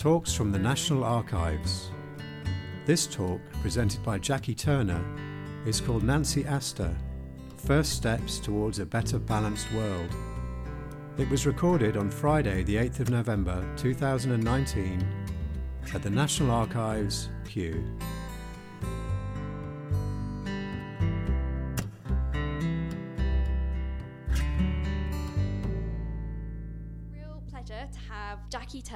Talks 0.00 0.32
from 0.32 0.50
the 0.50 0.58
National 0.58 1.04
Archives. 1.04 1.90
This 2.86 3.06
talk, 3.06 3.38
presented 3.60 4.02
by 4.02 4.18
Jacqui 4.18 4.56
Turner, 4.56 5.04
is 5.66 5.78
called 5.78 6.04
Nancy 6.04 6.42
Astor 6.46 6.96
First 7.58 7.92
Steps 7.92 8.38
Towards 8.38 8.78
a 8.78 8.86
Better 8.86 9.18
Balanced 9.18 9.70
World. 9.72 10.08
It 11.18 11.28
was 11.28 11.46
recorded 11.46 11.98
on 11.98 12.10
Friday, 12.10 12.62
the 12.62 12.76
8th 12.76 13.00
of 13.00 13.10
November 13.10 13.62
2019, 13.76 15.06
at 15.92 16.02
the 16.02 16.08
National 16.08 16.50
Archives, 16.50 17.28
Kew. 17.44 17.84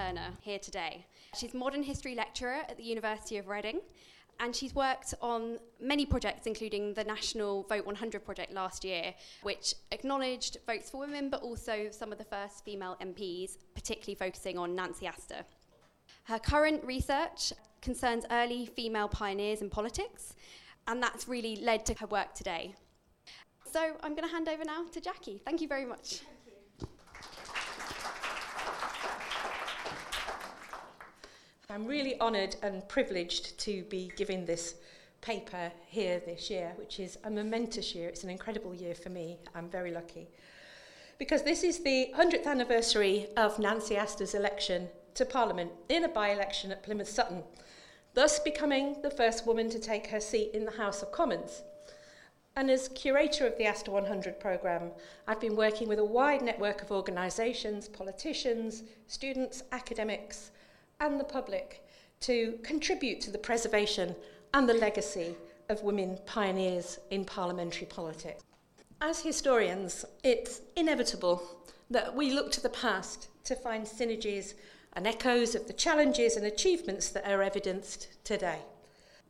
Turner 0.04 0.32
here 0.42 0.58
today. 0.58 1.06
She's 1.34 1.54
modern 1.54 1.82
history 1.82 2.14
lecturer 2.14 2.60
at 2.68 2.76
the 2.76 2.82
University 2.82 3.38
of 3.38 3.48
Reading, 3.48 3.80
and 4.38 4.54
she's 4.54 4.74
worked 4.74 5.14
on 5.22 5.58
many 5.80 6.04
projects, 6.04 6.46
including 6.46 6.92
the 6.92 7.04
National 7.04 7.62
Vote 7.62 7.86
100 7.86 8.22
project 8.22 8.52
last 8.52 8.84
year, 8.84 9.14
which 9.42 9.74
acknowledged 9.92 10.59
votes 10.66 10.90
for 10.90 10.98
women, 10.98 11.30
but 11.30 11.42
also 11.42 11.88
some 11.90 12.12
of 12.12 12.18
the 12.18 12.24
first 12.24 12.64
female 12.66 12.98
MPs, 13.00 13.56
particularly 13.74 14.14
focusing 14.14 14.59
on 14.59 14.74
Nancy 14.74 15.06
Astor. 15.06 15.42
Her 16.24 16.38
current 16.38 16.84
research 16.84 17.54
concerns 17.80 18.26
early 18.30 18.66
female 18.66 19.09
pioneers 19.09 19.62
in 19.62 19.70
politics, 19.70 20.34
and 20.86 21.02
that's 21.02 21.28
really 21.28 21.56
led 21.56 21.86
to 21.86 21.95
her 21.95 22.06
work 22.06 22.34
today. 22.34 22.74
So 23.73 23.80
I'm 24.02 24.14
going 24.14 24.28
to 24.28 24.34
hand 24.34 24.50
over 24.50 24.64
now 24.64 24.84
to 24.92 25.00
Jacqui. 25.00 25.40
Thank 25.40 25.62
you 25.62 25.68
very 25.68 25.86
much. 25.86 26.20
I'm 31.70 31.87
really 31.87 32.20
honoured 32.20 32.57
and 32.62 32.87
privileged 32.88 33.59
to 33.60 33.84
be 33.84 34.12
giving 34.16 34.45
this 34.45 34.74
paper 35.23 35.73
here 35.87 36.20
this 36.26 36.51
year, 36.51 36.73
which 36.76 37.01
is 37.01 37.16
a 37.24 37.30
momentous 37.30 37.95
year. 37.95 38.07
It's 38.07 38.23
an 38.23 38.29
incredible 38.29 38.74
year 38.74 38.95
for 38.95 39.09
me. 39.09 39.38
I'm 39.54 39.70
very 39.70 39.90
lucky. 39.90 40.29
Because 41.18 41.42
this 41.42 41.65
is 41.65 41.82
the 41.82 42.12
100th 42.15 42.46
anniversary 42.46 43.29
of 43.38 43.59
Nancy 43.59 43.96
Astor's 43.96 44.35
election 44.35 44.88
to 45.15 45.24
Parliament 45.24 45.73
in 45.88 46.04
a 46.04 46.09
by 46.09 46.29
election 46.32 46.70
at 46.70 46.82
Plymouth 46.82 47.09
Sutton, 47.09 47.42
thus 48.12 48.38
becoming 48.38 49.01
the 49.01 49.10
first 49.10 49.46
woman 49.46 49.70
to 49.70 49.79
take 49.79 50.09
her 50.09 50.20
seat 50.20 50.51
in 50.52 50.66
the 50.66 50.73
House 50.73 51.02
of 51.02 51.12
Commons. 51.12 51.62
And 52.57 52.70
as 52.70 52.88
curator 52.88 53.46
of 53.46 53.57
the 53.57 53.65
Astor 53.65 53.90
100 53.90 54.38
programme, 54.38 54.90
I've 55.26 55.40
been 55.40 55.57
working 55.57 55.88
with 55.88 55.98
a 55.98 56.04
wide 56.04 56.42
network 56.42 56.82
of 56.82 56.92
organisations, 56.92 57.88
politicians, 57.88 58.82
students, 59.07 59.62
academics, 59.73 60.51
and 61.00 61.18
the 61.18 61.24
public 61.24 61.87
to 62.20 62.59
contribute 62.62 63.20
to 63.20 63.30
the 63.30 63.38
preservation 63.38 64.14
and 64.53 64.69
the 64.69 64.75
legacy 64.75 65.36
of 65.69 65.82
women 65.82 66.19
pioneers 66.26 66.98
in 67.10 67.25
parliamentary 67.25 67.86
politics. 67.86 68.42
As 69.00 69.20
historians, 69.20 70.04
it's 70.22 70.62
inevitable 70.76 71.42
that 71.91 72.14
we 72.14 72.32
look 72.32 72.50
to 72.53 72.62
the 72.62 72.69
past 72.69 73.28
to 73.44 73.54
find 73.54 73.84
synergies 73.84 74.54
and 74.94 75.06
echoes 75.06 75.54
of 75.54 75.66
the 75.66 75.72
challenges 75.72 76.36
and 76.36 76.47
achievements 76.47 77.08
that 77.10 77.26
are 77.26 77.42
evidenced 77.42 78.08
today. 78.25 78.60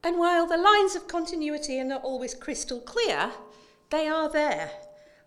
And 0.02 0.18
while 0.18 0.46
the 0.46 0.58
lines 0.58 0.94
of 0.94 1.08
continuity 1.08 1.80
are 1.80 1.84
not 1.84 2.04
always 2.04 2.34
crystal 2.34 2.80
clear, 2.80 3.32
they 3.90 4.06
are 4.06 4.28
there. 4.28 4.70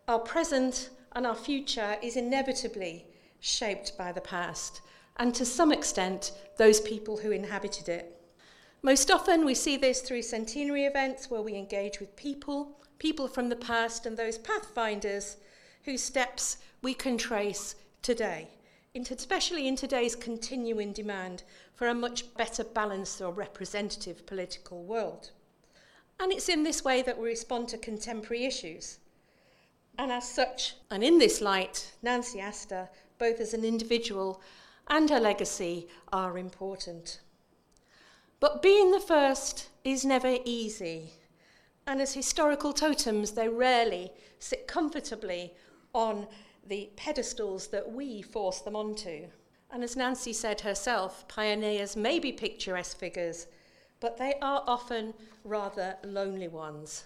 Our 0.07 0.19
present 0.19 0.91
and 1.13 1.25
our 1.25 1.35
future 1.35 1.97
is 2.01 2.16
inevitably 2.16 3.07
shaped 3.39 3.97
by 3.97 4.11
the 4.11 4.22
past 4.22 4.81
and 5.17 5.33
to 5.35 5.45
some 5.45 5.72
extent, 5.72 6.31
those 6.57 6.79
people 6.79 7.17
who 7.17 7.31
inhabited 7.31 7.89
it. 7.89 8.13
Most 8.81 9.09
often, 9.11 9.45
we 9.45 9.55
see 9.55 9.75
this 9.75 10.01
through 10.01 10.22
centenary 10.22 10.85
events 10.85 11.29
where 11.29 11.41
we 11.41 11.55
engage 11.55 12.00
with 12.00 12.16
people, 12.16 12.79
people 13.00 13.27
from 13.27 13.50
the 13.50 13.56
past, 13.56 14.06
and 14.06 14.16
those 14.16 14.38
pathfinders 14.38 15.38
whose 15.83 16.03
steps 16.03 16.57
we 16.81 16.94
can 16.94 17.17
trace 17.17 17.75
today, 18.01 18.47
especially 19.09 19.67
in 19.67 19.75
today's 19.75 20.16
continuing 20.16 20.94
demand 20.94 21.44
for 21.73 21.88
a 21.88 21.94
much 21.94 22.33
better 22.35 22.63
balanced 22.63 23.22
or 23.22 23.31
representative 23.31 24.25
political 24.25 24.83
world. 24.83 25.31
And 26.19 26.31
it's 26.31 26.50
in 26.50 26.63
this 26.63 26.83
way 26.83 27.01
that 27.03 27.17
we 27.17 27.25
respond 27.25 27.67
to 27.69 27.77
contemporary 27.77 28.45
issues. 28.45 29.00
And 29.97 30.11
as 30.11 30.27
such, 30.29 30.75
and 30.91 31.03
in 31.03 31.17
this 31.17 31.41
light, 31.41 31.94
Nancy 32.01 32.39
Astor, 32.39 32.89
both 33.17 33.39
as 33.39 33.53
an 33.53 33.63
individual 33.63 34.41
and 34.90 35.09
her 35.09 35.20
legacy 35.20 35.88
are 36.12 36.38
important. 36.38 37.20
But 38.40 38.62
being 38.62 38.92
the 38.92 39.00
first 39.00 39.70
is 39.84 40.06
never 40.06 40.38
easy, 40.46 41.12
and 41.86 42.02
as 42.02 42.14
historical 42.14 42.74
totems, 42.74 43.31
they 43.31 43.50
rarely 43.50 44.12
sit 44.40 44.68
comfortably 44.68 45.53
on 45.94 46.28
the 46.68 46.90
pedestals 46.96 47.68
that 47.68 47.92
we 47.92 48.22
force 48.22 48.59
them 48.59 48.75
onto. 48.75 49.28
And 49.72 49.84
as 49.84 49.96
Nancy 49.96 50.34
said 50.34 50.62
herself, 50.62 51.28
pioneers 51.28 51.96
may 51.96 52.19
be 52.19 52.31
picturesque 52.31 52.98
figures, 52.98 53.48
but 54.00 54.18
they 54.18 54.36
are 54.42 54.64
often 54.68 55.14
rather 55.44 55.98
lonely 56.04 56.48
ones. 56.48 57.06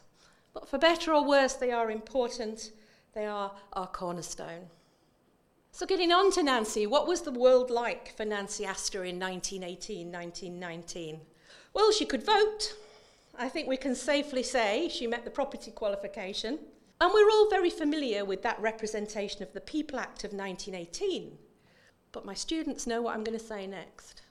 But 0.53 0.67
for 0.67 0.77
better 0.77 1.13
or 1.13 1.25
worse, 1.25 1.53
they 1.53 1.71
are 1.71 1.89
important, 1.89 2.71
they 3.13 3.25
are 3.25 3.51
our 3.73 3.87
cornerstone. 3.87 4.67
So, 5.73 5.85
getting 5.85 6.11
on 6.11 6.31
to 6.33 6.43
Nancy, 6.43 6.85
what 6.85 7.07
was 7.07 7.21
the 7.21 7.31
world 7.31 7.71
like 7.71 8.15
for 8.17 8.25
Nancy 8.25 8.65
Astor 8.65 9.05
in 9.05 9.17
1918 9.17 10.11
1919? 10.11 11.21
Well, 11.73 11.91
she 11.93 12.05
could 12.05 12.25
vote. 12.25 12.75
I 13.39 13.47
think 13.47 13.69
we 13.69 13.77
can 13.77 13.95
safely 13.95 14.43
say 14.43 14.89
she 14.89 15.07
met 15.07 15.23
the 15.23 15.31
property 15.31 15.71
qualification. 15.71 16.59
And 16.99 17.11
we're 17.13 17.31
all 17.31 17.49
very 17.49 17.69
familiar 17.69 18.25
with 18.25 18.43
that 18.43 18.59
representation 18.59 19.41
of 19.41 19.53
the 19.53 19.61
People 19.61 19.97
Act 19.97 20.23
of 20.23 20.33
1918. 20.33 21.37
But 22.11 22.25
my 22.25 22.33
students 22.33 22.85
know 22.85 23.01
what 23.01 23.15
I'm 23.15 23.23
going 23.23 23.39
to 23.39 23.43
say 23.43 23.65
next. 23.65 24.21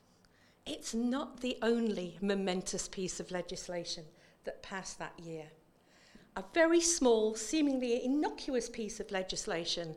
It's 0.66 0.94
not 0.94 1.40
the 1.40 1.58
only 1.62 2.18
momentous 2.20 2.86
piece 2.86 3.18
of 3.18 3.30
legislation 3.30 4.04
that 4.44 4.62
passed 4.62 4.98
that 4.98 5.18
year. 5.18 5.46
A 6.36 6.44
very 6.54 6.80
small, 6.80 7.34
seemingly 7.34 8.04
innocuous 8.04 8.68
piece 8.68 9.00
of 9.00 9.10
legislation 9.10 9.96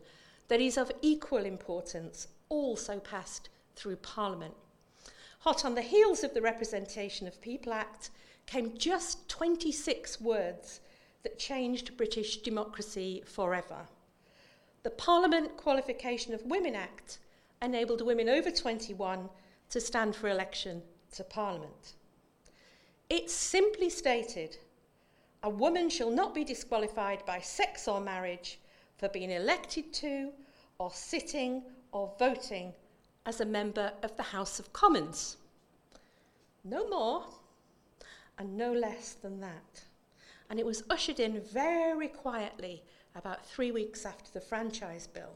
that 0.53 0.61
is 0.61 0.77
of 0.77 0.91
equal 1.01 1.45
importance 1.45 2.27
also 2.47 2.99
passed 2.99 3.49
through 3.75 3.95
Parliament. 3.95 4.53
Hot 5.39 5.65
on 5.65 5.73
the 5.73 5.81
heels 5.81 6.23
of 6.23 6.35
the 6.35 6.41
Representation 6.43 7.25
of 7.25 7.41
People 7.41 7.73
Act 7.73 8.11
came 8.45 8.77
just 8.77 9.27
26 9.29 10.21
words 10.21 10.81
that 11.23 11.39
changed 11.39 11.97
British 11.97 12.37
democracy 12.43 13.23
forever. 13.25 13.87
The 14.83 14.91
Parliament 14.91 15.57
Qualification 15.57 16.35
of 16.35 16.45
Women 16.45 16.75
Act 16.75 17.17
enabled 17.63 18.05
women 18.05 18.29
over 18.29 18.51
21 18.51 19.27
to 19.71 19.81
stand 19.81 20.15
for 20.15 20.29
election 20.29 20.83
to 21.13 21.23
Parliament. 21.23 21.93
It 23.09 23.31
simply 23.31 23.89
stated 23.89 24.57
a 25.41 25.49
woman 25.49 25.89
shall 25.89 26.11
not 26.11 26.35
be 26.35 26.43
disqualified 26.43 27.25
by 27.25 27.39
sex 27.39 27.87
or 27.87 27.99
marriage 27.99 28.59
for 28.97 29.09
being 29.09 29.31
elected 29.31 29.91
to, 29.91 30.31
or 30.83 30.91
sitting, 30.93 31.63
or 31.93 32.11
voting 32.19 32.73
as 33.25 33.39
a 33.39 33.45
member 33.45 33.93
of 34.03 34.17
the 34.17 34.23
House 34.23 34.59
of 34.59 34.73
Commons. 34.73 35.37
No 36.65 36.89
more 36.89 37.23
and 38.37 38.57
no 38.57 38.73
less 38.73 39.13
than 39.13 39.39
that. 39.39 39.85
And 40.49 40.59
it 40.59 40.65
was 40.65 40.83
ushered 40.89 41.21
in 41.21 41.39
very 41.39 42.09
quietly 42.09 42.83
about 43.15 43.45
three 43.45 43.71
weeks 43.71 44.05
after 44.05 44.29
the 44.33 44.41
franchise 44.41 45.07
bill, 45.07 45.31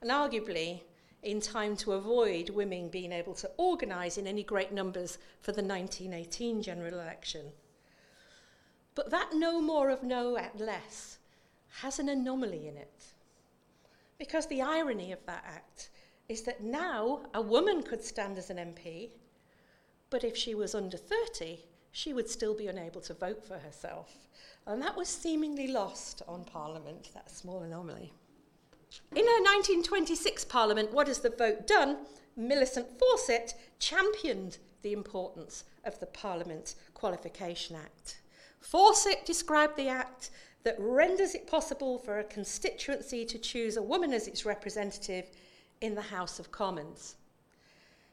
and 0.00 0.12
arguably 0.12 0.82
in 1.24 1.40
time 1.40 1.76
to 1.78 1.94
avoid 1.94 2.50
women 2.50 2.88
being 2.88 3.10
able 3.10 3.34
to 3.34 3.50
organise 3.56 4.16
in 4.16 4.28
any 4.28 4.44
great 4.44 4.70
numbers 4.70 5.18
for 5.40 5.50
the 5.50 5.60
1918 5.60 6.62
general 6.62 6.94
election. 6.94 7.46
But 8.94 9.10
that 9.10 9.30
no 9.34 9.60
more 9.60 9.90
of 9.90 10.04
no 10.04 10.36
at 10.36 10.60
less 10.60 11.18
has 11.80 11.98
an 11.98 12.08
anomaly 12.08 12.68
in 12.68 12.76
it. 12.76 13.17
Because 14.18 14.46
the 14.46 14.62
irony 14.62 15.12
of 15.12 15.24
that 15.26 15.44
act 15.46 15.90
is 16.28 16.42
that 16.42 16.62
now 16.62 17.22
a 17.32 17.40
woman 17.40 17.82
could 17.82 18.02
stand 18.02 18.36
as 18.36 18.50
an 18.50 18.56
MP, 18.56 19.10
but 20.10 20.24
if 20.24 20.36
she 20.36 20.54
was 20.54 20.74
under 20.74 20.96
30, 20.96 21.60
she 21.92 22.12
would 22.12 22.28
still 22.28 22.54
be 22.54 22.66
unable 22.66 23.00
to 23.02 23.14
vote 23.14 23.44
for 23.44 23.58
herself. 23.58 24.28
And 24.66 24.82
that 24.82 24.96
was 24.96 25.08
seemingly 25.08 25.68
lost 25.68 26.22
on 26.28 26.44
Parliament, 26.44 27.10
that 27.14 27.30
small 27.30 27.62
anomaly. 27.62 28.12
In 29.12 29.24
her 29.24 29.42
1926 29.42 30.44
Parliament, 30.46 30.92
what 30.92 31.08
has 31.08 31.20
the 31.20 31.30
vote 31.30 31.66
done? 31.66 31.98
Millicent 32.36 32.86
Fawcett 32.98 33.54
championed 33.78 34.58
the 34.82 34.92
importance 34.92 35.64
of 35.84 35.98
the 36.00 36.06
Parliament 36.06 36.74
Qualification 36.94 37.76
Act. 37.76 38.20
Fawcett 38.60 39.24
described 39.24 39.76
the 39.76 39.88
Act 39.88 40.30
that 40.64 40.76
renders 40.78 41.34
it 41.34 41.46
possible 41.46 41.98
for 41.98 42.18
a 42.18 42.24
constituency 42.24 43.24
to 43.24 43.38
choose 43.38 43.76
a 43.76 43.82
woman 43.82 44.12
as 44.12 44.26
its 44.26 44.44
representative 44.44 45.30
in 45.80 45.94
the 45.94 46.02
House 46.02 46.38
of 46.38 46.50
Commons. 46.50 47.16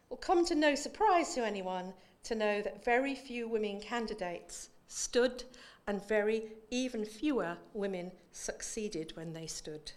It 0.05 0.11
will 0.11 0.17
come 0.17 0.45
to 0.45 0.55
no 0.55 0.75
surprise 0.75 1.33
to 1.33 1.45
anyone 1.45 1.93
to 2.23 2.35
know 2.35 2.61
that 2.61 2.85
very 2.85 3.15
few 3.15 3.47
women 3.47 3.79
candidates 3.79 4.69
stood 4.87 5.43
and 5.87 6.05
very 6.07 6.43
even 6.71 7.05
fewer 7.05 7.57
women 7.73 8.11
succeeded 8.31 9.15
when 9.15 9.33
they 9.33 9.47
stood. 9.47 9.91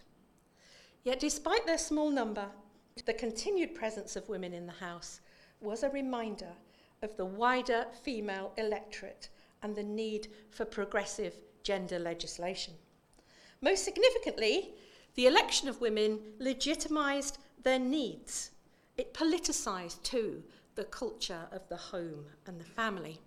Yet, 1.04 1.20
despite 1.20 1.66
their 1.66 1.78
small 1.78 2.10
number, 2.10 2.46
the 3.06 3.14
continued 3.14 3.74
presence 3.74 4.16
of 4.16 4.28
women 4.28 4.52
in 4.52 4.66
the 4.66 4.72
House 4.72 5.20
was 5.60 5.82
a 5.82 5.90
reminder 5.90 6.52
of 7.02 7.16
the 7.16 7.24
wider 7.24 7.86
female 8.02 8.52
electorate 8.56 9.28
and 9.62 9.74
the 9.74 9.82
need 9.82 10.28
for 10.50 10.64
progressive 10.64 11.34
gender 11.68 11.98
legislation. 11.98 12.72
Most 13.60 13.84
significantly, 13.84 14.72
the 15.16 15.26
election 15.26 15.68
of 15.68 15.82
women 15.82 16.18
legitimised 16.40 17.36
their 17.62 17.78
needs. 17.78 18.52
It 18.96 19.12
politicised, 19.12 20.02
too, 20.02 20.42
the 20.76 20.84
culture 20.84 21.42
of 21.52 21.68
the 21.68 21.76
home 21.76 22.24
and 22.46 22.58
the 22.58 22.64
family. 22.64 23.20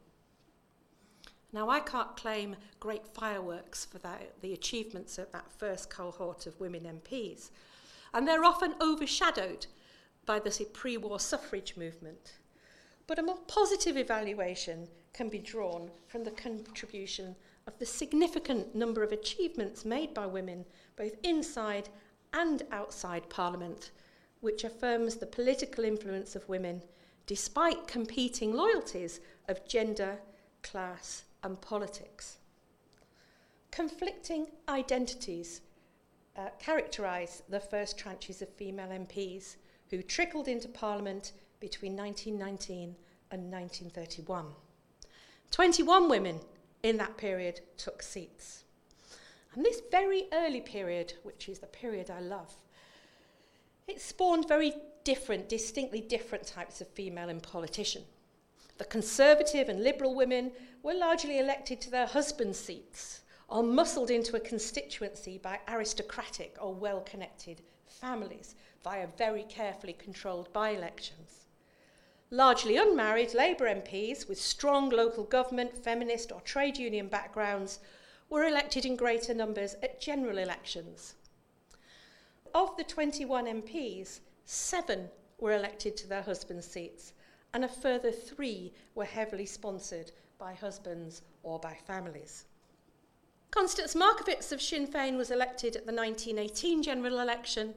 Now, 1.53 1.69
I 1.69 1.81
can't 1.81 2.17
claim 2.17 2.55
great 2.79 3.05
fireworks 3.05 3.85
for 3.85 3.99
that, 3.99 4.41
the 4.41 4.53
achievements 4.53 5.19
of 5.19 5.31
that 5.33 5.51
first 5.51 5.91
cohort 5.91 6.47
of 6.47 6.59
women 6.59 6.99
MPs, 6.99 7.51
and 8.11 8.27
they're 8.27 8.43
often 8.43 8.73
overshadowed 8.81 9.67
by 10.25 10.39
the 10.39 10.67
pre 10.73 10.97
war 10.97 11.19
suffrage 11.19 11.77
movement. 11.77 12.39
But 13.05 13.19
a 13.19 13.23
more 13.23 13.41
positive 13.47 13.97
evaluation 13.97 14.87
can 15.13 15.29
be 15.29 15.37
drawn 15.37 15.91
from 16.07 16.23
the 16.23 16.31
contribution 16.31 17.35
of 17.67 17.77
the 17.79 17.85
significant 17.85 18.73
number 18.75 19.03
of 19.03 19.11
achievements 19.11 19.85
made 19.85 20.13
by 20.13 20.25
women, 20.25 20.65
both 20.95 21.15
inside 21.23 21.89
and 22.33 22.63
outside 22.71 23.29
Parliament, 23.29 23.91
which 24.39 24.63
affirms 24.63 25.15
the 25.15 25.25
political 25.25 25.83
influence 25.83 26.35
of 26.35 26.47
women 26.49 26.81
despite 27.27 27.87
competing 27.87 28.51
loyalties 28.51 29.21
of 29.47 29.65
gender, 29.67 30.17
class, 30.63 31.23
and 31.43 31.61
politics. 31.61 32.37
Conflicting 33.71 34.47
identities 34.67 35.61
uh, 36.35 36.49
characterise 36.61 37.41
the 37.49 37.59
first 37.59 37.97
tranches 37.97 38.41
of 38.41 38.49
female 38.49 38.89
MPs 38.89 39.55
who 39.89 40.01
trickled 40.01 40.47
into 40.47 40.67
Parliament 40.67 41.33
between 41.59 41.95
1919 41.95 42.95
and 43.31 43.51
1931. 43.51 44.45
21 45.51 46.09
women 46.09 46.39
in 46.83 46.97
that 46.97 47.17
period 47.17 47.61
took 47.77 48.01
seats. 48.01 48.63
And 49.53 49.65
this 49.65 49.81
very 49.91 50.27
early 50.31 50.61
period, 50.61 51.13
which 51.23 51.49
is 51.49 51.59
the 51.59 51.67
period 51.67 52.09
I 52.09 52.19
love, 52.19 52.53
it 53.87 53.99
spawned 53.99 54.47
very 54.47 54.73
different, 55.03 55.49
distinctly 55.49 56.01
different 56.01 56.47
types 56.47 56.79
of 56.79 56.87
female 56.87 57.29
in 57.29 57.41
politician. 57.41 58.03
The 58.77 58.85
conservative 58.85 59.69
and 59.69 59.83
liberal 59.83 60.15
women 60.15 60.51
were 60.81 60.93
largely 60.93 61.39
elected 61.39 61.81
to 61.81 61.91
their 61.91 62.07
husbands' 62.07 62.59
seats 62.59 63.21
or 63.49 63.61
muscled 63.61 64.09
into 64.09 64.37
a 64.37 64.39
constituency 64.39 65.37
by 65.37 65.59
aristocratic 65.67 66.55
or 66.59 66.73
well 66.73 67.01
connected 67.01 67.61
families 67.85 68.55
via 68.83 69.07
very 69.17 69.43
carefully 69.43 69.93
controlled 69.93 70.51
by 70.53 70.69
elections. 70.69 71.40
Largely 72.33 72.77
unmarried 72.77 73.33
Labour 73.33 73.65
MPs 73.65 74.29
with 74.29 74.39
strong 74.39 74.89
local 74.89 75.25
government, 75.25 75.77
feminist, 75.77 76.31
or 76.31 76.39
trade 76.39 76.77
union 76.77 77.09
backgrounds 77.09 77.79
were 78.29 78.47
elected 78.47 78.85
in 78.85 78.95
greater 78.95 79.33
numbers 79.33 79.75
at 79.83 79.99
general 79.99 80.37
elections. 80.37 81.15
Of 82.53 82.77
the 82.77 82.85
21 82.85 83.47
MPs, 83.47 84.21
seven 84.45 85.09
were 85.39 85.51
elected 85.51 85.97
to 85.97 86.07
their 86.07 86.21
husbands' 86.21 86.67
seats, 86.67 87.11
and 87.53 87.65
a 87.65 87.67
further 87.67 88.13
three 88.13 88.71
were 88.95 89.03
heavily 89.03 89.45
sponsored 89.45 90.13
by 90.37 90.53
husbands 90.53 91.23
or 91.43 91.59
by 91.59 91.77
families. 91.85 92.45
Constance 93.51 93.93
Markievicz 93.93 94.53
of 94.53 94.61
Sinn 94.61 94.87
Féin 94.87 95.17
was 95.17 95.31
elected 95.31 95.75
at 95.75 95.85
the 95.85 95.93
1918 95.93 96.81
general 96.81 97.19
election, 97.19 97.75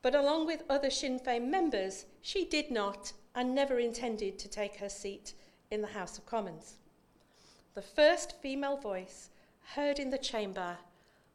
but 0.00 0.14
along 0.14 0.46
with 0.46 0.64
other 0.70 0.88
Sinn 0.88 1.20
Féin 1.20 1.50
members, 1.50 2.06
she 2.22 2.46
did 2.46 2.70
not 2.70 3.12
and 3.34 3.54
never 3.54 3.78
intended 3.78 4.38
to 4.38 4.48
take 4.48 4.76
her 4.76 4.88
seat 4.88 5.34
in 5.70 5.80
the 5.80 5.88
House 5.88 6.18
of 6.18 6.26
Commons. 6.26 6.76
The 7.74 7.82
first 7.82 8.40
female 8.42 8.76
voice 8.76 9.30
heard 9.74 9.98
in 9.98 10.10
the 10.10 10.18
chamber 10.18 10.76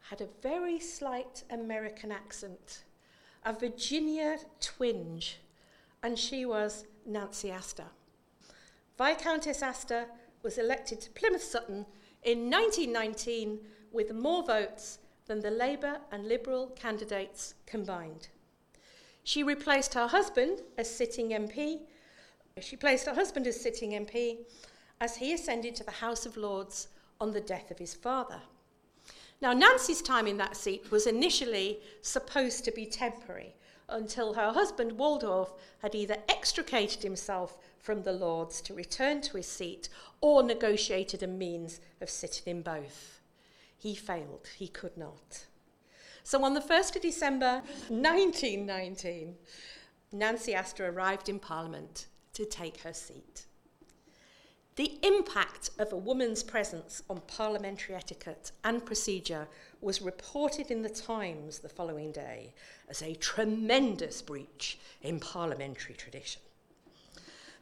had 0.10 0.22
a 0.22 0.30
very 0.42 0.80
slight 0.80 1.44
American 1.50 2.12
accent, 2.12 2.84
a 3.44 3.52
Virginia 3.52 4.38
twinge, 4.60 5.40
and 6.04 6.18
she 6.18 6.46
was 6.46 6.86
Nancy 7.06 7.52
Astor. 7.52 7.88
Viscountess 8.98 9.62
Astor 9.62 10.06
was 10.44 10.58
elected 10.58 11.02
to 11.02 11.10
Plymouth 11.12 11.44
Sutton 11.44 11.86
in 12.24 12.50
1919 12.50 13.60
with 13.92 14.14
more 14.14 14.44
votes 14.44 15.00
than 15.26 15.42
the 15.42 15.52
Labour 15.52 16.00
and 16.12 16.28
Liberal 16.28 16.68
candidates 16.76 17.56
combined. 17.66 18.30
She 19.28 19.44
replaced 19.44 19.94
her 19.94 20.08
husband 20.08 20.62
as 20.78 20.90
sitting 20.90 21.32
MP. 21.32 21.82
She 22.62 22.78
placed 22.78 23.08
her 23.08 23.14
husband 23.14 23.46
as 23.46 23.60
sitting 23.60 23.92
MP 23.92 24.46
as 25.02 25.18
he 25.18 25.34
ascended 25.34 25.76
to 25.76 25.84
the 25.84 25.92
House 25.92 26.26
of 26.26 26.38
Lords 26.38 26.88
on 27.20 27.34
the 27.34 27.42
death 27.42 27.70
of 27.70 27.78
his 27.78 27.94
father. 27.94 28.42
Now, 29.42 29.52
Nancy's 29.52 30.02
time 30.02 30.28
in 30.28 30.38
that 30.38 30.56
seat 30.56 30.92
was 30.92 31.06
initially 31.06 31.82
supposed 32.02 32.64
to 32.64 32.72
be 32.72 32.86
temporary 32.86 33.54
until 33.90 34.36
her 34.36 34.54
husband 34.54 34.94
Waldorf 34.94 35.52
had 35.80 35.94
either 35.94 36.20
extricated 36.30 37.04
himself 37.04 37.58
from 37.80 38.04
the 38.04 38.14
Lords 38.14 38.62
to 38.62 38.74
return 38.74 39.20
to 39.24 39.36
his 39.36 39.48
seat 39.48 39.90
or 40.22 40.42
negotiated 40.42 41.22
a 41.22 41.28
means 41.28 41.82
of 42.00 42.10
sitting 42.10 42.44
in 42.46 42.62
both. 42.62 43.20
He 43.78 43.94
failed, 43.94 44.48
he 44.56 44.70
could 44.70 44.96
not. 44.96 45.48
So 46.28 46.44
on 46.44 46.54
the 46.54 46.60
1st 46.60 46.98
of 46.98 47.02
December 47.04 47.62
1919, 47.88 49.36
Nancy 50.12 50.54
Astor 50.54 50.90
arrived 50.90 51.30
in 51.30 51.40
Parliament 51.40 52.08
to 52.34 52.44
take 52.44 52.82
her 52.82 52.92
seat. 52.92 53.46
The 54.76 55.00
impact 55.04 55.70
of 55.80 55.94
a 55.94 55.96
woman's 55.96 56.44
presence 56.44 57.02
on 57.10 57.22
parliamentary 57.28 57.96
etiquette 57.96 58.52
and 58.66 58.86
procedure 58.86 59.48
was 59.80 60.02
reported 60.02 60.70
in 60.70 60.82
the 60.82 60.90
Times 60.90 61.60
the 61.60 61.70
following 61.70 62.12
day 62.12 62.54
as 62.90 63.02
a 63.02 63.16
tremendous 63.16 64.22
breach 64.22 64.80
in 65.04 65.22
parliamentary 65.22 65.96
tradition. 65.96 66.42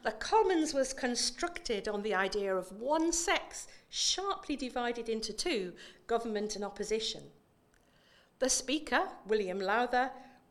The 0.02 0.10
Commons 0.10 0.74
was 0.74 0.92
constructed 0.92 1.86
on 1.86 2.02
the 2.02 2.16
idea 2.16 2.56
of 2.56 2.72
one 2.72 3.12
sex 3.12 3.68
sharply 3.90 4.56
divided 4.56 5.08
into 5.08 5.32
two, 5.32 5.72
government 6.08 6.56
and 6.56 6.64
opposition. 6.64 7.22
The 8.38 8.48
Speaker, 8.50 9.08
William 9.26 9.58
Lowther, 9.58 10.10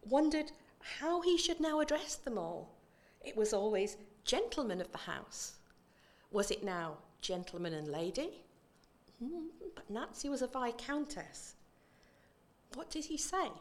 wondered 0.09 0.51
how 0.99 1.21
he 1.21 1.37
should 1.37 1.59
now 1.59 1.79
address 1.79 2.15
them 2.15 2.37
all. 2.37 2.71
It 3.23 3.37
was 3.37 3.53
always 3.53 3.97
gentlemen 4.23 4.81
of 4.81 4.91
the 4.91 4.99
House. 4.99 5.53
Was 6.31 6.51
it 6.51 6.63
now 6.63 6.97
gentleman 7.21 7.73
and 7.73 7.87
lady? 7.87 8.43
Hmm, 9.19 9.47
but 9.75 9.89
Nancy 9.89 10.29
was 10.29 10.41
a 10.41 10.47
Viscountess. 10.47 11.55
What 12.73 12.89
did 12.89 13.05
he 13.05 13.17
say? 13.17 13.51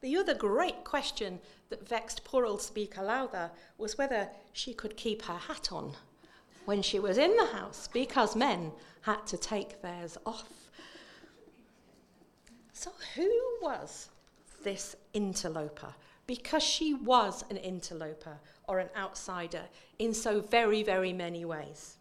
The 0.00 0.16
other 0.16 0.34
great 0.34 0.84
question 0.84 1.40
that 1.70 1.88
vexed 1.88 2.22
poor 2.24 2.44
old 2.44 2.60
Speaker 2.60 3.02
Lowther 3.02 3.50
was 3.78 3.96
whether 3.96 4.28
she 4.52 4.74
could 4.74 4.96
keep 4.96 5.22
her 5.22 5.38
hat 5.38 5.72
on 5.72 5.94
when 6.64 6.82
she 6.82 6.98
was 6.98 7.16
in 7.16 7.36
the 7.36 7.46
house 7.46 7.88
because 7.92 8.36
men 8.36 8.72
had 9.02 9.26
to 9.26 9.38
take 9.38 9.80
theirs 9.80 10.18
off. 10.26 10.65
So, 12.78 12.90
who 13.14 13.32
was 13.62 14.10
this 14.62 14.96
interloper? 15.14 15.94
Because 16.26 16.62
she 16.62 16.92
was 16.92 17.42
an 17.48 17.56
interloper 17.56 18.38
or 18.68 18.80
an 18.80 18.90
outsider 18.94 19.62
in 19.98 20.12
so 20.12 20.42
very, 20.42 20.82
very 20.82 21.14
many 21.14 21.46
ways. 21.46 21.96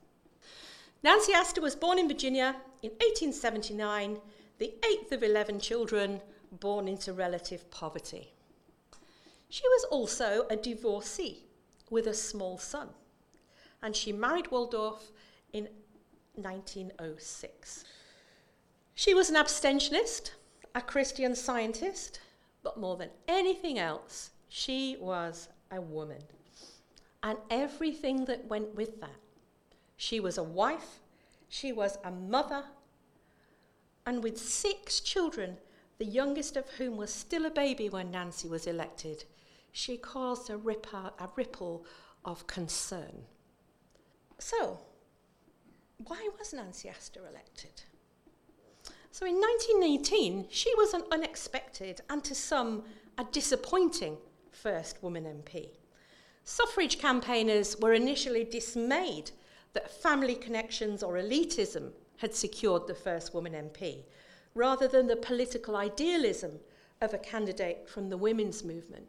Nancy 1.01 1.32
Astor 1.32 1.62
was 1.62 1.77
born 1.77 1.98
in 1.98 2.10
Virginia 2.10 2.58
in 2.84 2.89
1879, 2.89 4.17
the 4.58 4.74
eighth 4.91 5.13
of 5.13 5.24
11 5.24 5.62
children 5.62 6.20
born 6.60 6.89
into 6.89 7.13
relative 7.13 7.72
poverty. 7.72 8.34
She 9.48 9.63
was 9.65 9.86
also 9.86 10.46
a 10.50 10.58
divorcee 10.58 11.46
with 11.89 12.05
a 12.05 12.13
small 12.13 12.58
son, 12.58 12.89
and 13.82 13.96
she 13.96 14.12
married 14.12 14.51
Waldorf 14.51 15.10
in 15.53 15.70
1906. 16.34 17.86
She 18.94 19.13
was 19.13 19.29
an 19.29 19.38
abstentionist, 19.38 20.32
a 20.75 20.82
Christian 20.82 21.34
scientist, 21.36 22.20
but 22.62 22.77
more 22.77 22.98
than 22.98 23.10
anything 23.29 23.79
else, 23.79 24.32
she 24.50 24.98
was 25.00 25.48
a 25.72 25.79
woman. 25.79 26.22
And 27.24 27.38
everything 27.50 28.25
that 28.25 28.46
went 28.46 28.75
with 28.75 29.00
that. 29.00 29.15
She 29.96 30.20
was 30.20 30.38
a 30.38 30.44
wife, 30.44 31.00
she 31.48 31.72
was 31.72 31.98
a 32.03 32.12
mother, 32.12 32.65
and 34.05 34.22
with 34.22 34.38
six 34.38 35.00
children, 35.00 35.58
the 35.98 36.05
youngest 36.05 36.58
of 36.58 36.70
whom 36.72 36.98
was 36.98 37.12
still 37.13 37.46
a 37.46 37.50
baby 37.50 37.88
when 37.88 38.12
Nancy 38.12 38.50
was 38.50 38.67
elected, 38.67 39.24
she 39.72 39.96
caused 39.98 40.50
a, 40.50 40.58
ripper, 40.58 41.12
a 41.17 41.29
ripple 41.38 41.86
of 42.25 42.46
concern. 42.48 43.24
So, 44.38 44.82
why 46.05 46.29
was 46.38 46.53
Nancy 46.53 46.89
Astor 46.89 47.22
elected? 47.27 47.84
So 49.15 49.25
in 49.25 49.36
1918, 49.36 50.48
she 50.50 50.75
was 50.75 50.93
an 50.93 51.03
unexpected 51.10 52.01
and 52.10 52.22
to 52.25 52.36
some 52.36 52.84
a 53.17 53.24
disappointing 53.24 54.17
first 54.51 55.01
woman 55.01 55.24
MP. 55.24 55.69
Suffrage 56.43 57.00
campaigners 57.00 57.77
were 57.79 57.93
initially 57.93 58.43
dismayed 58.43 59.31
that 59.72 59.89
family 59.89 60.36
connections 60.36 61.01
or 61.01 61.13
elitism 61.13 61.93
had 62.17 62.36
secured 62.36 62.88
the 62.88 62.93
first 62.93 63.34
woman 63.34 63.53
MP, 63.53 64.03
rather 64.53 64.86
than 64.86 65.07
the 65.07 65.15
political 65.15 65.77
idealism 65.77 66.60
of 67.00 67.13
a 67.13 67.17
candidate 67.17 67.88
from 67.88 68.10
the 68.10 68.17
women's 68.17 68.65
movement. 68.65 69.07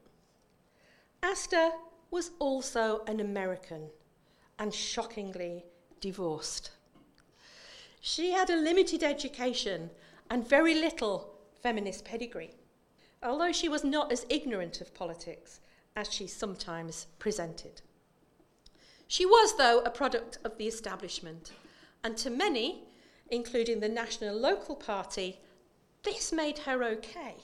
Astor 1.21 1.71
was 2.13 2.31
also 2.39 3.03
an 3.09 3.19
American 3.19 3.91
and 4.61 4.73
shockingly 4.73 5.65
divorced. 6.01 6.76
She 8.09 8.31
had 8.31 8.51
a 8.51 8.57
limited 8.57 9.03
education 9.03 9.91
and 10.31 10.49
very 10.49 10.75
little 10.75 11.41
feminist 11.61 12.05
pedigree, 12.05 12.55
although 13.21 13.51
she 13.51 13.69
was 13.69 13.83
not 13.83 14.13
as 14.13 14.25
ignorant 14.29 14.81
of 14.81 14.95
politics 14.95 15.59
as 15.97 16.13
she 16.13 16.29
sometimes 16.29 17.09
presented. 17.19 17.83
She 19.09 19.27
was, 19.27 19.57
though, 19.57 19.81
a 19.81 19.91
product 19.91 20.39
of 20.45 20.57
the 20.57 20.69
establishment, 20.69 21.51
and 22.05 22.17
to 22.19 22.31
many, 22.31 22.85
including 23.29 23.81
the 23.81 23.89
National 23.89 24.37
Local 24.37 24.77
Party, 24.77 25.41
this 26.05 26.33
made 26.33 26.59
her 26.59 26.85
okay, 26.85 27.35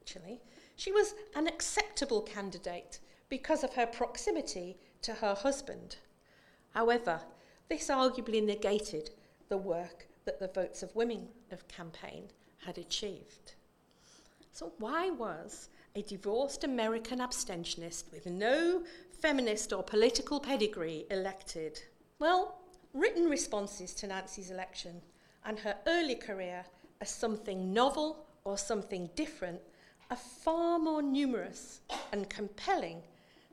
actually. 0.00 0.40
She 0.76 0.92
was 0.92 1.16
an 1.34 1.48
acceptable 1.48 2.22
candidate 2.22 3.00
because 3.28 3.64
of 3.64 3.74
her 3.74 3.86
proximity 3.86 4.76
to 5.02 5.14
her 5.14 5.34
husband. 5.34 5.96
However, 6.70 7.20
this 7.68 7.88
arguably 7.88 8.40
negated 8.40 9.10
the 9.54 9.58
work 9.58 10.08
that 10.24 10.40
the 10.40 10.48
Votes 10.48 10.82
of 10.82 10.96
Women 10.96 11.28
of 11.52 11.68
campaign 11.68 12.24
had 12.66 12.76
achieved. 12.76 13.54
So, 14.50 14.72
why 14.78 15.10
was 15.10 15.68
a 15.94 16.02
divorced 16.02 16.64
American 16.64 17.20
abstentionist 17.20 18.10
with 18.10 18.26
no 18.26 18.82
feminist 19.20 19.72
or 19.72 19.84
political 19.84 20.40
pedigree 20.40 21.06
elected? 21.08 21.80
Well, 22.18 22.62
written 22.94 23.30
responses 23.30 23.94
to 23.94 24.08
Nancy's 24.08 24.50
election 24.50 25.00
and 25.44 25.56
her 25.60 25.76
early 25.86 26.16
career 26.16 26.64
as 27.00 27.10
something 27.10 27.72
novel 27.72 28.26
or 28.42 28.58
something 28.58 29.08
different 29.14 29.60
are 30.10 30.16
far 30.16 30.80
more 30.80 31.00
numerous 31.00 31.78
and 32.10 32.28
compelling 32.28 33.04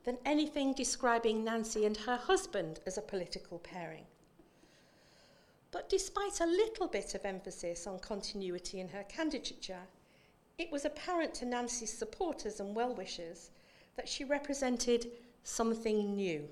than 0.04 0.18
anything 0.26 0.74
describing 0.74 1.44
Nancy 1.44 1.86
and 1.86 1.96
her 1.96 2.18
husband 2.18 2.80
as 2.88 2.98
a 2.98 3.04
political 3.04 3.60
pairing. 3.60 4.08
But 5.72 5.90
despite 5.90 6.42
a 6.42 6.46
little 6.46 6.88
bit 6.88 7.16
of 7.16 7.26
emphasis 7.26 7.88
on 7.88 8.00
continuity 8.00 8.80
in 8.80 8.90
her 8.90 9.04
candidature, 9.04 9.88
it 10.58 10.72
was 10.72 10.86
apparent 10.86 11.34
to 11.36 11.46
Nancy's 11.46 11.98
supporters 11.98 12.60
and 12.60 12.76
well 12.76 12.94
wishers 12.94 13.52
that 13.96 14.08
she 14.08 14.24
represented 14.24 15.08
something 15.44 16.16
new, 16.16 16.48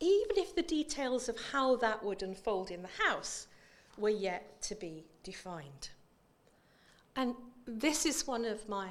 even 0.00 0.36
if 0.36 0.54
the 0.54 0.62
details 0.62 1.28
of 1.28 1.38
how 1.52 1.76
that 1.76 2.02
would 2.02 2.22
unfold 2.22 2.70
in 2.70 2.82
the 2.82 3.02
House 3.04 3.46
were 3.96 4.08
yet 4.08 4.60
to 4.62 4.74
be 4.74 5.04
defined. 5.22 5.90
And 7.16 7.34
this 7.66 8.04
is 8.04 8.26
one 8.26 8.44
of 8.44 8.68
my 8.68 8.88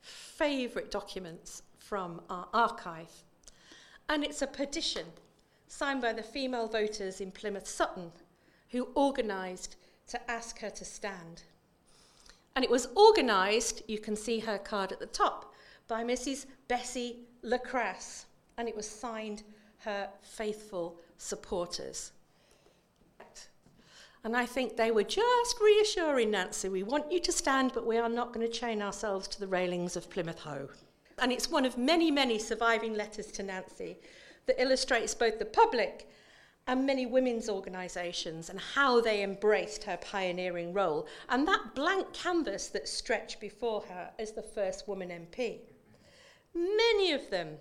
favourite 0.00 0.90
documents 0.90 1.62
from 1.78 2.20
our 2.30 2.48
archive. 2.52 3.10
And 4.08 4.22
it's 4.22 4.42
a 4.42 4.46
petition 4.46 5.06
signed 5.66 6.02
by 6.02 6.12
the 6.12 6.22
female 6.22 6.68
voters 6.68 7.20
in 7.20 7.32
Plymouth 7.32 7.66
Sutton 7.66 8.12
who 8.74 8.88
organised 8.96 9.76
to 10.08 10.30
ask 10.30 10.58
her 10.58 10.68
to 10.68 10.84
stand. 10.84 11.44
And 12.56 12.64
it 12.64 12.70
was 12.70 12.88
organised, 12.96 13.82
you 13.88 14.00
can 14.00 14.16
see 14.16 14.40
her 14.40 14.58
card 14.58 14.90
at 14.90 14.98
the 14.98 15.06
top, 15.06 15.54
by 15.86 16.02
Mrs. 16.02 16.46
Bessie 16.66 17.20
LaCrasse, 17.44 18.24
and 18.58 18.68
it 18.68 18.74
was 18.74 18.88
signed 18.88 19.44
her 19.84 20.08
faithful 20.22 20.98
supporters. 21.18 22.10
And 24.24 24.36
I 24.36 24.44
think 24.44 24.76
they 24.76 24.90
were 24.90 25.04
just 25.04 25.60
reassuring 25.60 26.32
Nancy, 26.32 26.68
we 26.68 26.82
want 26.82 27.12
you 27.12 27.20
to 27.20 27.30
stand, 27.30 27.70
but 27.74 27.86
we 27.86 27.98
are 27.98 28.08
not 28.08 28.32
going 28.32 28.44
to 28.44 28.52
chain 28.52 28.82
ourselves 28.82 29.28
to 29.28 29.38
the 29.38 29.46
railings 29.46 29.94
of 29.94 30.10
Plymouth 30.10 30.40
Hoe. 30.40 30.68
And 31.18 31.30
it's 31.30 31.48
one 31.48 31.64
of 31.64 31.78
many, 31.78 32.10
many 32.10 32.40
surviving 32.40 32.94
letters 32.94 33.26
to 33.32 33.44
Nancy 33.44 33.98
that 34.46 34.60
illustrates 34.60 35.14
both 35.14 35.38
the 35.38 35.44
public 35.44 36.08
and 36.66 36.86
many 36.86 37.04
women's 37.04 37.48
organisations 37.48 38.48
and 38.48 38.58
how 38.58 39.00
they 39.00 39.22
embraced 39.22 39.84
her 39.84 39.98
pioneering 39.98 40.72
role 40.72 41.06
and 41.28 41.46
that 41.46 41.74
blank 41.74 42.12
canvas 42.12 42.68
that 42.68 42.88
stretched 42.88 43.40
before 43.40 43.82
her 43.82 44.10
as 44.18 44.32
the 44.32 44.42
first 44.42 44.88
woman 44.88 45.10
MP. 45.10 45.60
Many 46.54 47.12
of 47.12 47.28
them, 47.30 47.58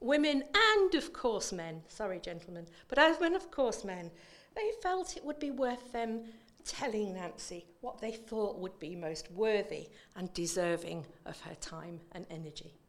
women 0.00 0.44
and 0.54 0.94
of 0.94 1.12
course 1.12 1.52
men, 1.52 1.82
sorry 1.88 2.20
gentlemen, 2.20 2.66
but 2.88 2.98
as 2.98 3.18
men 3.20 3.34
of 3.34 3.50
course 3.50 3.84
men, 3.84 4.10
they 4.54 4.70
felt 4.82 5.16
it 5.16 5.24
would 5.24 5.38
be 5.40 5.50
worth 5.50 5.92
them 5.92 6.22
telling 6.64 7.14
Nancy 7.14 7.66
what 7.80 8.00
they 8.00 8.12
thought 8.12 8.58
would 8.58 8.78
be 8.78 8.94
most 8.94 9.30
worthy 9.32 9.88
and 10.16 10.32
deserving 10.34 11.06
of 11.26 11.40
her 11.40 11.54
time 11.56 12.00
and 12.12 12.26
energy. 12.30 12.79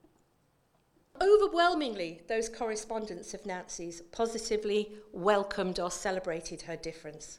Overwhelmingly, 1.21 2.21
those 2.27 2.49
correspondents 2.49 3.35
of 3.35 3.45
Nancy's 3.45 4.01
positively 4.11 4.91
welcomed 5.13 5.79
or 5.79 5.91
celebrated 5.91 6.63
her 6.63 6.75
difference. 6.75 7.37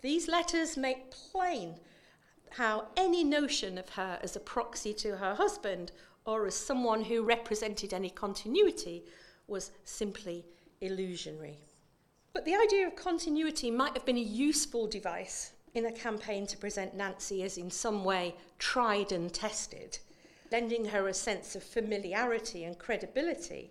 These 0.00 0.26
letters 0.26 0.78
make 0.78 1.10
plain 1.10 1.74
how 2.52 2.86
any 2.96 3.22
notion 3.22 3.76
of 3.76 3.90
her 3.90 4.18
as 4.22 4.36
a 4.36 4.40
proxy 4.40 4.94
to 4.94 5.16
her 5.16 5.34
husband 5.34 5.92
or 6.24 6.46
as 6.46 6.54
someone 6.54 7.04
who 7.04 7.22
represented 7.22 7.92
any 7.92 8.08
continuity 8.08 9.04
was 9.48 9.70
simply 9.84 10.46
illusionary. 10.80 11.58
But 12.32 12.46
the 12.46 12.54
idea 12.54 12.86
of 12.86 12.96
continuity 12.96 13.70
might 13.70 13.92
have 13.92 14.06
been 14.06 14.16
a 14.16 14.20
useful 14.20 14.86
device 14.86 15.52
in 15.74 15.84
a 15.84 15.92
campaign 15.92 16.46
to 16.46 16.56
present 16.56 16.94
Nancy 16.94 17.42
as 17.42 17.58
in 17.58 17.70
some 17.70 18.02
way 18.02 18.34
tried 18.58 19.12
and 19.12 19.32
tested, 19.32 19.98
lending 20.50 20.86
her 20.86 21.08
a 21.08 21.14
sense 21.14 21.56
of 21.56 21.62
familiarity 21.62 22.64
and 22.64 22.78
credibility. 22.78 23.70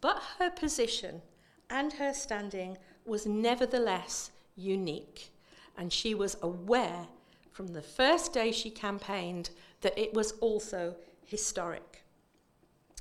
But 0.00 0.22
her 0.38 0.50
position 0.50 1.22
and 1.70 1.92
her 1.94 2.14
standing 2.14 2.78
was 3.04 3.26
nevertheless 3.26 4.30
unique, 4.56 5.30
and 5.76 5.92
she 5.92 6.14
was 6.14 6.36
aware 6.42 7.06
from 7.50 7.68
the 7.68 7.82
first 7.82 8.32
day 8.32 8.52
she 8.52 8.70
campaigned 8.70 9.50
that 9.80 9.98
it 9.98 10.14
was 10.14 10.32
also 10.40 10.96
historic. 11.24 12.04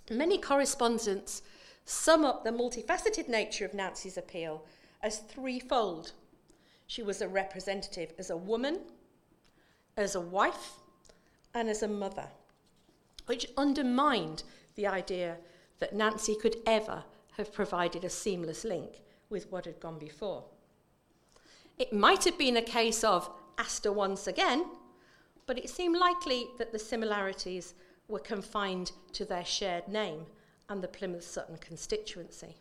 Many 0.09 0.37
correspondents 0.37 1.41
sum 1.85 2.25
up 2.25 2.43
the 2.43 2.51
multifaceted 2.51 3.27
nature 3.27 3.65
of 3.65 3.73
Nancy's 3.73 4.17
appeal 4.17 4.65
as 5.01 5.19
threefold. 5.19 6.13
She 6.85 7.03
was 7.03 7.21
a 7.21 7.27
representative 7.27 8.13
as 8.17 8.29
a 8.29 8.37
woman, 8.37 8.79
as 9.95 10.15
a 10.15 10.21
wife, 10.21 10.73
and 11.53 11.69
as 11.69 11.83
a 11.83 11.87
mother, 11.87 12.27
which 13.27 13.47
undermined 13.55 14.43
the 14.75 14.87
idea 14.87 15.37
that 15.79 15.95
Nancy 15.95 16.35
could 16.35 16.57
ever 16.65 17.03
have 17.37 17.53
provided 17.53 18.03
a 18.03 18.09
seamless 18.09 18.63
link 18.63 19.01
with 19.29 19.51
what 19.51 19.65
had 19.65 19.79
gone 19.79 19.99
before. 19.99 20.43
It 21.77 21.93
might 21.93 22.23
have 22.23 22.37
been 22.37 22.57
a 22.57 22.61
case 22.61 23.03
of 23.03 23.29
Astor 23.57 23.91
once 23.91 24.25
again, 24.25 24.65
but 25.45 25.57
it 25.57 25.69
seemed 25.69 25.97
likely 25.97 26.47
that 26.57 26.71
the 26.71 26.79
similarities 26.79 27.75
were 28.07 28.19
confined 28.19 28.91
to 29.13 29.25
their 29.25 29.45
shared 29.45 29.87
name 29.87 30.25
and 30.69 30.81
the 30.81 30.87
Plymouth 30.87 31.23
Sutton 31.23 31.57
constituency. 31.57 32.55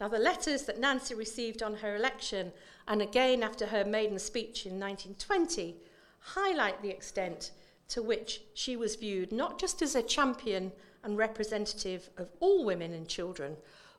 Now, 0.00 0.08
the 0.08 0.18
letters 0.18 0.62
that 0.62 0.78
Nancy 0.78 1.14
received 1.14 1.62
on 1.62 1.76
her 1.76 1.96
election 1.96 2.52
and 2.86 3.00
again 3.00 3.42
after 3.42 3.66
her 3.66 3.84
maiden 3.84 4.18
speech 4.18 4.66
in 4.66 4.72
1920 4.78 5.76
highlight 6.20 6.82
the 6.82 6.90
extent 6.90 7.52
to 7.88 8.02
which 8.02 8.42
she 8.54 8.76
was 8.76 8.96
viewed 8.96 9.32
not 9.32 9.58
just 9.58 9.82
as 9.82 9.94
a 9.94 10.02
champion 10.02 10.72
and 11.02 11.18
representative 11.18 12.08
of 12.16 12.30
all 12.40 12.64
women 12.64 12.92
and 12.92 13.08
children, 13.08 13.56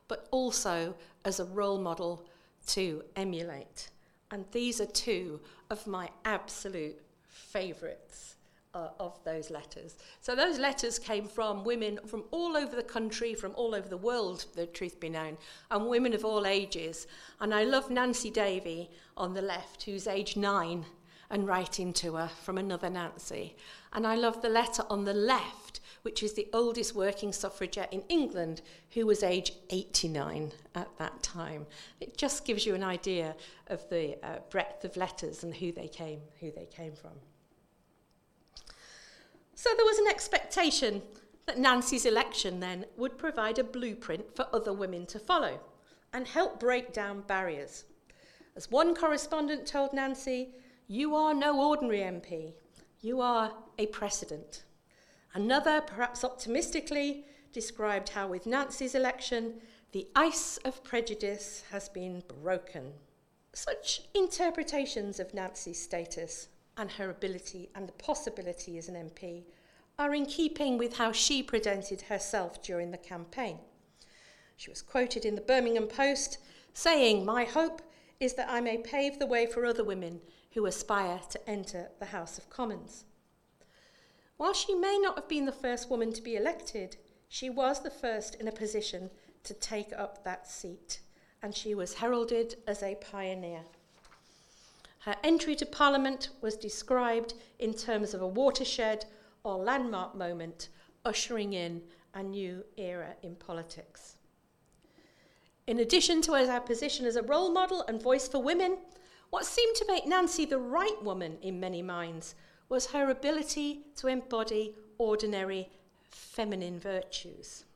but 0.08 0.26
also 0.30 0.94
as 1.24 1.40
a 1.40 1.44
role 1.44 1.78
model 1.78 2.26
to 2.66 3.02
emulate. 3.14 3.90
And 4.30 4.44
these 4.52 4.80
are 4.80 4.86
two 4.86 5.40
of 5.70 5.86
my 5.86 6.08
absolute 6.24 7.00
favourites 7.28 8.36
uh, 8.74 8.88
of 9.00 9.18
those 9.24 9.50
letters. 9.50 9.96
So 10.20 10.36
those 10.36 10.58
letters 10.58 10.98
came 10.98 11.26
from 11.26 11.64
women 11.64 11.98
from 12.06 12.24
all 12.30 12.56
over 12.56 12.76
the 12.76 12.82
country, 12.82 13.34
from 13.34 13.52
all 13.54 13.74
over 13.74 13.88
the 13.88 13.96
world, 13.96 14.44
the 14.54 14.66
truth 14.66 15.00
be 15.00 15.08
known, 15.08 15.38
and 15.70 15.86
women 15.86 16.12
of 16.12 16.24
all 16.24 16.46
ages. 16.46 17.06
And 17.40 17.54
I 17.54 17.64
love 17.64 17.88
Nancy 17.88 18.30
Davy 18.30 18.90
on 19.16 19.32
the 19.32 19.42
left, 19.42 19.84
who's 19.84 20.06
age 20.06 20.36
nine, 20.36 20.84
and 21.30 21.46
writing 21.46 21.92
to 21.94 22.14
her 22.14 22.28
from 22.28 22.58
another 22.58 22.90
Nancy. 22.90 23.56
And 23.92 24.06
I 24.06 24.14
love 24.14 24.42
the 24.42 24.48
letter 24.48 24.84
on 24.88 25.04
the 25.04 25.14
left, 25.14 25.80
which 26.02 26.22
is 26.22 26.34
the 26.34 26.48
oldest 26.52 26.94
working 26.94 27.32
suffragette 27.32 27.92
in 27.92 28.02
England, 28.08 28.62
who 28.90 29.06
was 29.06 29.22
age 29.22 29.52
89 29.70 30.52
at 30.74 30.88
that 30.98 31.22
time. 31.22 31.66
It 32.00 32.16
just 32.16 32.44
gives 32.44 32.66
you 32.66 32.74
an 32.74 32.84
idea 32.84 33.34
of 33.68 33.88
the 33.88 34.16
uh, 34.24 34.38
breadth 34.50 34.84
of 34.84 34.96
letters 34.96 35.42
and 35.42 35.54
who 35.54 35.72
they 35.72 35.88
came, 35.88 36.20
who 36.40 36.50
they 36.50 36.66
came 36.66 36.94
from. 36.94 37.12
So 39.54 39.70
there 39.76 39.86
was 39.86 39.98
an 39.98 40.08
expectation 40.08 41.02
that 41.46 41.58
Nancy's 41.58 42.04
election 42.04 42.60
then 42.60 42.84
would 42.96 43.16
provide 43.16 43.58
a 43.58 43.64
blueprint 43.64 44.36
for 44.36 44.46
other 44.52 44.72
women 44.72 45.06
to 45.06 45.18
follow 45.18 45.60
and 46.12 46.26
help 46.26 46.60
break 46.60 46.92
down 46.92 47.22
barriers. 47.22 47.84
As 48.54 48.70
one 48.70 48.94
correspondent 48.94 49.66
told 49.66 49.92
Nancy, 49.92 50.54
you 50.88 51.14
are 51.16 51.34
no 51.34 51.68
ordinary 51.68 51.98
MP, 51.98 52.52
you 53.00 53.20
are 53.20 53.52
a 53.78 53.86
precedent. 53.86 54.62
Another, 55.34 55.80
perhaps 55.80 56.24
optimistically, 56.24 57.24
described 57.52 58.10
how 58.10 58.28
with 58.28 58.46
Nancy's 58.46 58.94
election, 58.94 59.54
the 59.92 60.06
ice 60.14 60.58
of 60.58 60.84
prejudice 60.84 61.64
has 61.70 61.88
been 61.88 62.22
broken. 62.42 62.92
Such 63.52 64.02
interpretations 64.14 65.18
of 65.18 65.34
Nancy's 65.34 65.82
status 65.82 66.48
and 66.76 66.90
her 66.92 67.10
ability 67.10 67.70
and 67.74 67.88
the 67.88 67.92
possibility 67.92 68.78
as 68.78 68.88
an 68.88 68.94
MP 68.94 69.44
are 69.98 70.14
in 70.14 70.26
keeping 70.26 70.78
with 70.78 70.98
how 70.98 71.10
she 71.12 71.42
presented 71.42 72.02
herself 72.02 72.62
during 72.62 72.90
the 72.90 72.98
campaign. 72.98 73.58
She 74.56 74.70
was 74.70 74.82
quoted 74.82 75.24
in 75.24 75.34
the 75.34 75.40
Birmingham 75.40 75.86
Post 75.86 76.38
saying, 76.74 77.24
My 77.24 77.44
hope 77.44 77.82
is 78.20 78.34
that 78.34 78.50
I 78.50 78.60
may 78.60 78.78
pave 78.78 79.18
the 79.18 79.26
way 79.26 79.46
for 79.46 79.64
other 79.64 79.84
women 79.84 80.20
who 80.56 80.64
aspire 80.64 81.20
to 81.28 81.50
enter 81.50 81.90
the 81.98 82.06
House 82.06 82.38
of 82.38 82.48
Commons. 82.48 83.04
While 84.38 84.54
she 84.54 84.74
may 84.74 84.98
not 84.98 85.16
have 85.16 85.28
been 85.28 85.44
the 85.44 85.52
first 85.52 85.90
woman 85.90 86.14
to 86.14 86.22
be 86.22 86.34
elected, 86.34 86.96
she 87.28 87.50
was 87.50 87.82
the 87.82 87.90
first 87.90 88.36
in 88.36 88.48
a 88.48 88.52
position 88.52 89.10
to 89.44 89.52
take 89.52 89.92
up 89.92 90.24
that 90.24 90.48
seat, 90.48 91.00
and 91.42 91.54
she 91.54 91.74
was 91.74 91.92
heralded 91.92 92.56
as 92.66 92.82
a 92.82 92.94
pioneer. 92.94 93.64
Her 95.00 95.16
entry 95.22 95.54
to 95.56 95.66
Parliament 95.66 96.30
was 96.40 96.56
described 96.56 97.34
in 97.58 97.74
terms 97.74 98.14
of 98.14 98.22
a 98.22 98.26
watershed 98.26 99.04
or 99.44 99.56
landmark 99.56 100.14
moment, 100.14 100.70
ushering 101.04 101.52
in 101.52 101.82
a 102.14 102.22
new 102.22 102.64
era 102.78 103.12
in 103.22 103.34
politics. 103.34 104.16
In 105.66 105.80
addition 105.80 106.22
to 106.22 106.32
her 106.32 106.60
position 106.60 107.04
as 107.04 107.16
a 107.16 107.22
role 107.22 107.52
model 107.52 107.84
and 107.86 108.02
voice 108.02 108.26
for 108.26 108.42
women, 108.42 108.78
what 109.36 109.44
seemed 109.44 109.76
to 109.76 109.84
make 109.86 110.06
Nancy 110.06 110.46
the 110.46 110.56
right 110.56 111.02
woman 111.02 111.36
in 111.42 111.60
many 111.60 111.82
minds 111.82 112.34
was 112.70 112.86
her 112.86 113.10
ability 113.10 113.82
to 113.94 114.06
embody 114.06 114.74
ordinary 114.96 115.68
feminine 116.08 116.80
virtues, 116.80 117.66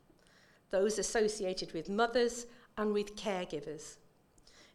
those 0.70 0.98
associated 0.98 1.74
with 1.74 1.90
mothers 1.90 2.46
and 2.78 2.94
with 2.94 3.14
caregivers. 3.14 3.96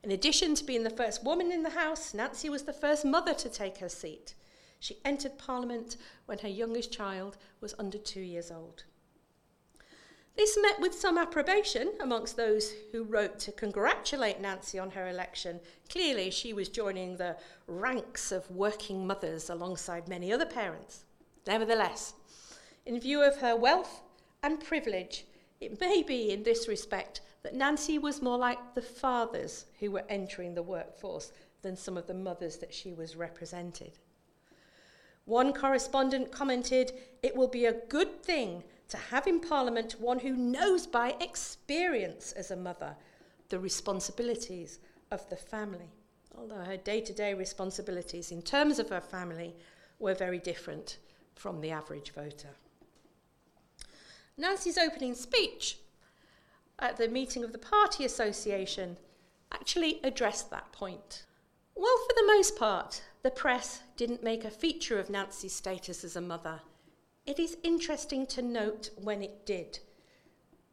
In 0.04 0.12
addition 0.12 0.54
to 0.54 0.64
being 0.64 0.84
the 0.84 0.92
first 0.92 1.24
woman 1.24 1.52
in 1.52 1.64
the 1.64 1.72
House, 1.72 2.14
Nancy 2.14 2.52
was 2.52 2.66
the 2.66 2.72
first 2.72 3.04
mother 3.04 3.34
to 3.34 3.50
take 3.50 3.80
her 3.80 3.90
seat. 3.90 4.36
She 4.80 5.00
entered 5.04 5.40
Parliament 5.40 5.98
when 6.28 6.38
her 6.38 6.48
youngest 6.48 6.94
child 6.94 7.36
was 7.62 7.74
under 7.80 7.98
two 7.98 8.22
years 8.22 8.52
old. 8.52 8.84
This 10.36 10.58
met 10.62 10.82
with 10.82 10.94
some 10.94 11.18
approbation 11.18 11.94
amongst 12.02 12.36
those 12.36 12.74
who 12.92 13.04
wrote 13.04 13.40
to 13.40 13.54
congratulate 13.54 14.42
Nancy 14.42 14.78
on 14.78 14.92
her 14.92 15.08
election. 15.08 15.62
Clearly, 15.90 16.30
she 16.30 16.52
was 16.52 16.68
joining 16.68 17.16
the 17.16 17.38
ranks 17.68 18.34
of 18.34 18.52
working 18.52 19.08
mothers 19.08 19.50
alongside 19.50 20.10
many 20.10 20.34
other 20.34 20.46
parents. 20.46 21.06
Nevertheless, 21.48 22.16
in 22.86 23.00
view 23.00 23.24
of 23.24 23.38
her 23.38 23.56
wealth 23.56 24.02
and 24.44 24.62
privilege, 24.62 25.26
it 25.62 25.80
may 25.80 26.04
be 26.04 26.32
in 26.32 26.44
this 26.44 26.68
respect 26.68 27.22
that 27.44 27.56
Nancy 27.56 27.98
was 27.98 28.22
more 28.22 28.38
like 28.38 28.76
the 28.76 28.82
fathers 28.82 29.66
who 29.80 29.92
were 29.92 30.04
entering 30.10 30.54
the 30.54 30.64
workforce 30.64 31.32
than 31.62 31.78
some 31.78 31.96
of 31.96 32.08
the 32.08 32.14
mothers 32.14 32.58
that 32.58 32.74
she 32.74 32.92
was 32.92 33.16
represented. 33.16 33.94
One 35.24 35.54
correspondent 35.54 36.32
commented, 36.32 36.92
It 37.24 37.36
will 37.36 37.48
be 37.48 37.66
a 37.66 37.74
good 37.74 38.22
thing 38.22 38.64
to 38.90 38.98
have 38.98 39.28
in 39.28 39.40
Parliament 39.40 40.00
one 40.00 40.20
who 40.20 40.36
knows 40.36 40.86
by 40.88 41.16
experience 41.20 42.32
as 42.34 42.52
a 42.52 42.56
mother 42.56 42.96
the 43.50 43.60
responsibilities 43.60 44.80
of 45.12 45.28
the 45.30 45.36
family. 45.36 45.92
Although 46.38 46.64
her 46.64 46.78
day 46.78 47.02
to 47.02 47.14
day 47.14 47.34
responsibilities 47.34 48.32
in 48.32 48.42
terms 48.42 48.80
of 48.80 48.90
her 48.90 49.02
family 49.02 49.56
were 50.00 50.14
very 50.14 50.40
different 50.40 50.98
from 51.36 51.62
the 51.62 51.72
average 51.72 52.12
voter. 52.12 52.50
Nancy's 54.38 54.78
opening 54.78 55.16
speech 55.16 55.78
at 56.80 56.98
the 56.98 57.08
meeting 57.08 57.44
of 57.44 57.54
the 57.54 57.58
Party 57.58 58.04
Association 58.04 58.98
actually 59.52 60.00
addressed 60.04 60.52
that 60.52 60.72
point. 60.72 61.24
Well, 61.74 61.98
for 62.08 62.14
the 62.16 62.28
most 62.28 62.58
part, 62.58 63.02
the 63.24 63.32
press 63.32 63.82
didn't 63.96 64.24
make 64.24 64.44
a 64.44 64.50
feature 64.50 65.00
of 65.00 65.10
Nancy's 65.10 65.56
status 65.56 66.04
as 66.04 66.16
a 66.16 66.22
mother. 66.22 66.62
It 67.26 67.40
is 67.40 67.58
interesting 67.64 68.28
to 68.28 68.42
note 68.42 68.92
when 69.02 69.24
it 69.24 69.46
did. 69.46 69.80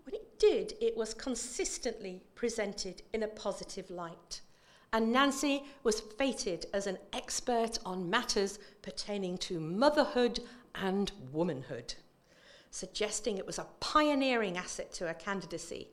When 0.04 0.14
it 0.14 0.38
did, 0.38 0.74
it 0.80 0.96
was 0.96 1.14
consistently 1.14 2.22
presented 2.34 3.02
in 3.14 3.22
a 3.22 3.28
positive 3.28 3.90
light. 3.90 4.42
And 4.92 5.10
Nancy 5.10 5.64
was 5.82 6.00
fated 6.00 6.66
as 6.74 6.86
an 6.86 6.98
expert 7.14 7.78
on 7.86 8.10
matters 8.10 8.58
pertaining 8.82 9.38
to 9.38 9.58
motherhood 9.58 10.40
and 10.74 11.10
womanhood, 11.32 11.94
suggesting 12.70 13.38
it 13.38 13.46
was 13.46 13.58
a 13.58 13.66
pioneering 13.80 14.58
asset 14.58 14.92
to 14.94 15.06
her 15.06 15.14
candidacy 15.14 15.88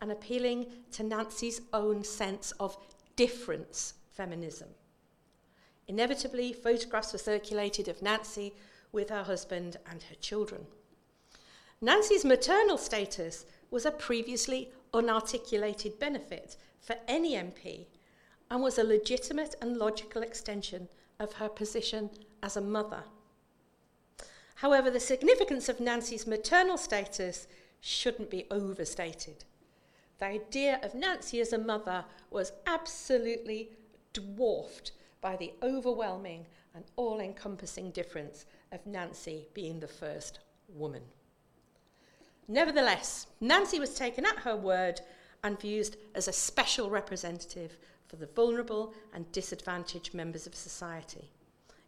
and 0.00 0.12
appealing 0.12 0.66
to 0.92 1.02
Nancy's 1.02 1.62
own 1.72 2.04
sense 2.04 2.52
of 2.60 2.76
difference 3.16 3.94
feminism. 4.12 4.68
Inevitably, 5.88 6.52
photographs 6.52 7.12
were 7.12 7.18
circulated 7.18 7.88
of 7.88 8.02
Nancy 8.02 8.54
with 8.96 9.10
her 9.10 9.24
husband 9.24 9.76
and 9.88 10.02
her 10.04 10.14
children. 10.16 10.66
Nancy's 11.82 12.24
maternal 12.24 12.78
status 12.78 13.44
was 13.70 13.84
a 13.84 13.90
previously 13.90 14.72
unarticulated 14.94 15.98
benefit 15.98 16.56
for 16.80 16.96
any 17.06 17.34
MP 17.34 17.86
and 18.50 18.62
was 18.62 18.78
a 18.78 18.84
legitimate 18.84 19.54
and 19.60 19.76
logical 19.76 20.22
extension 20.22 20.88
of 21.20 21.34
her 21.34 21.48
position 21.48 22.08
as 22.42 22.56
a 22.56 22.60
mother. 22.62 23.04
However, 24.56 24.90
the 24.90 25.00
significance 25.00 25.68
of 25.68 25.78
Nancy's 25.78 26.26
maternal 26.26 26.78
status 26.78 27.46
shouldn't 27.82 28.30
be 28.30 28.46
overstated. 28.50 29.44
The 30.18 30.26
idea 30.26 30.80
of 30.82 30.94
Nancy 30.94 31.42
as 31.42 31.52
a 31.52 31.58
mother 31.58 32.06
was 32.30 32.52
absolutely 32.66 33.72
dwarfed 34.14 34.92
by 35.20 35.36
the 35.36 35.52
overwhelming 35.62 36.46
and 36.74 36.84
all 36.96 37.20
encompassing 37.20 37.90
difference 37.90 38.46
of 38.76 38.86
Nancy 38.86 39.48
being 39.54 39.80
the 39.80 39.88
first 39.88 40.38
woman. 40.68 41.02
Nevertheless, 42.46 43.26
Nancy 43.40 43.80
was 43.80 43.94
taken 43.94 44.24
at 44.24 44.38
her 44.38 44.54
word 44.54 45.00
and 45.42 45.58
viewed 45.58 45.96
as 46.14 46.28
a 46.28 46.32
special 46.32 46.90
representative 46.90 47.76
for 48.06 48.16
the 48.16 48.26
vulnerable 48.26 48.94
and 49.12 49.30
disadvantaged 49.32 50.14
members 50.14 50.46
of 50.46 50.54
society. 50.54 51.32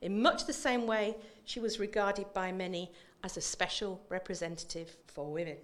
In 0.01 0.21
much 0.21 0.47
the 0.47 0.53
same 0.53 0.87
way, 0.87 1.17
she 1.45 1.61
was 1.61 1.79
regarded 1.79 2.33
by 2.33 2.51
many 2.51 2.91
as 3.23 3.37
a 3.37 3.41
special 3.41 4.01
representative 4.09 4.97
for 5.07 5.33
women. 5.33 5.59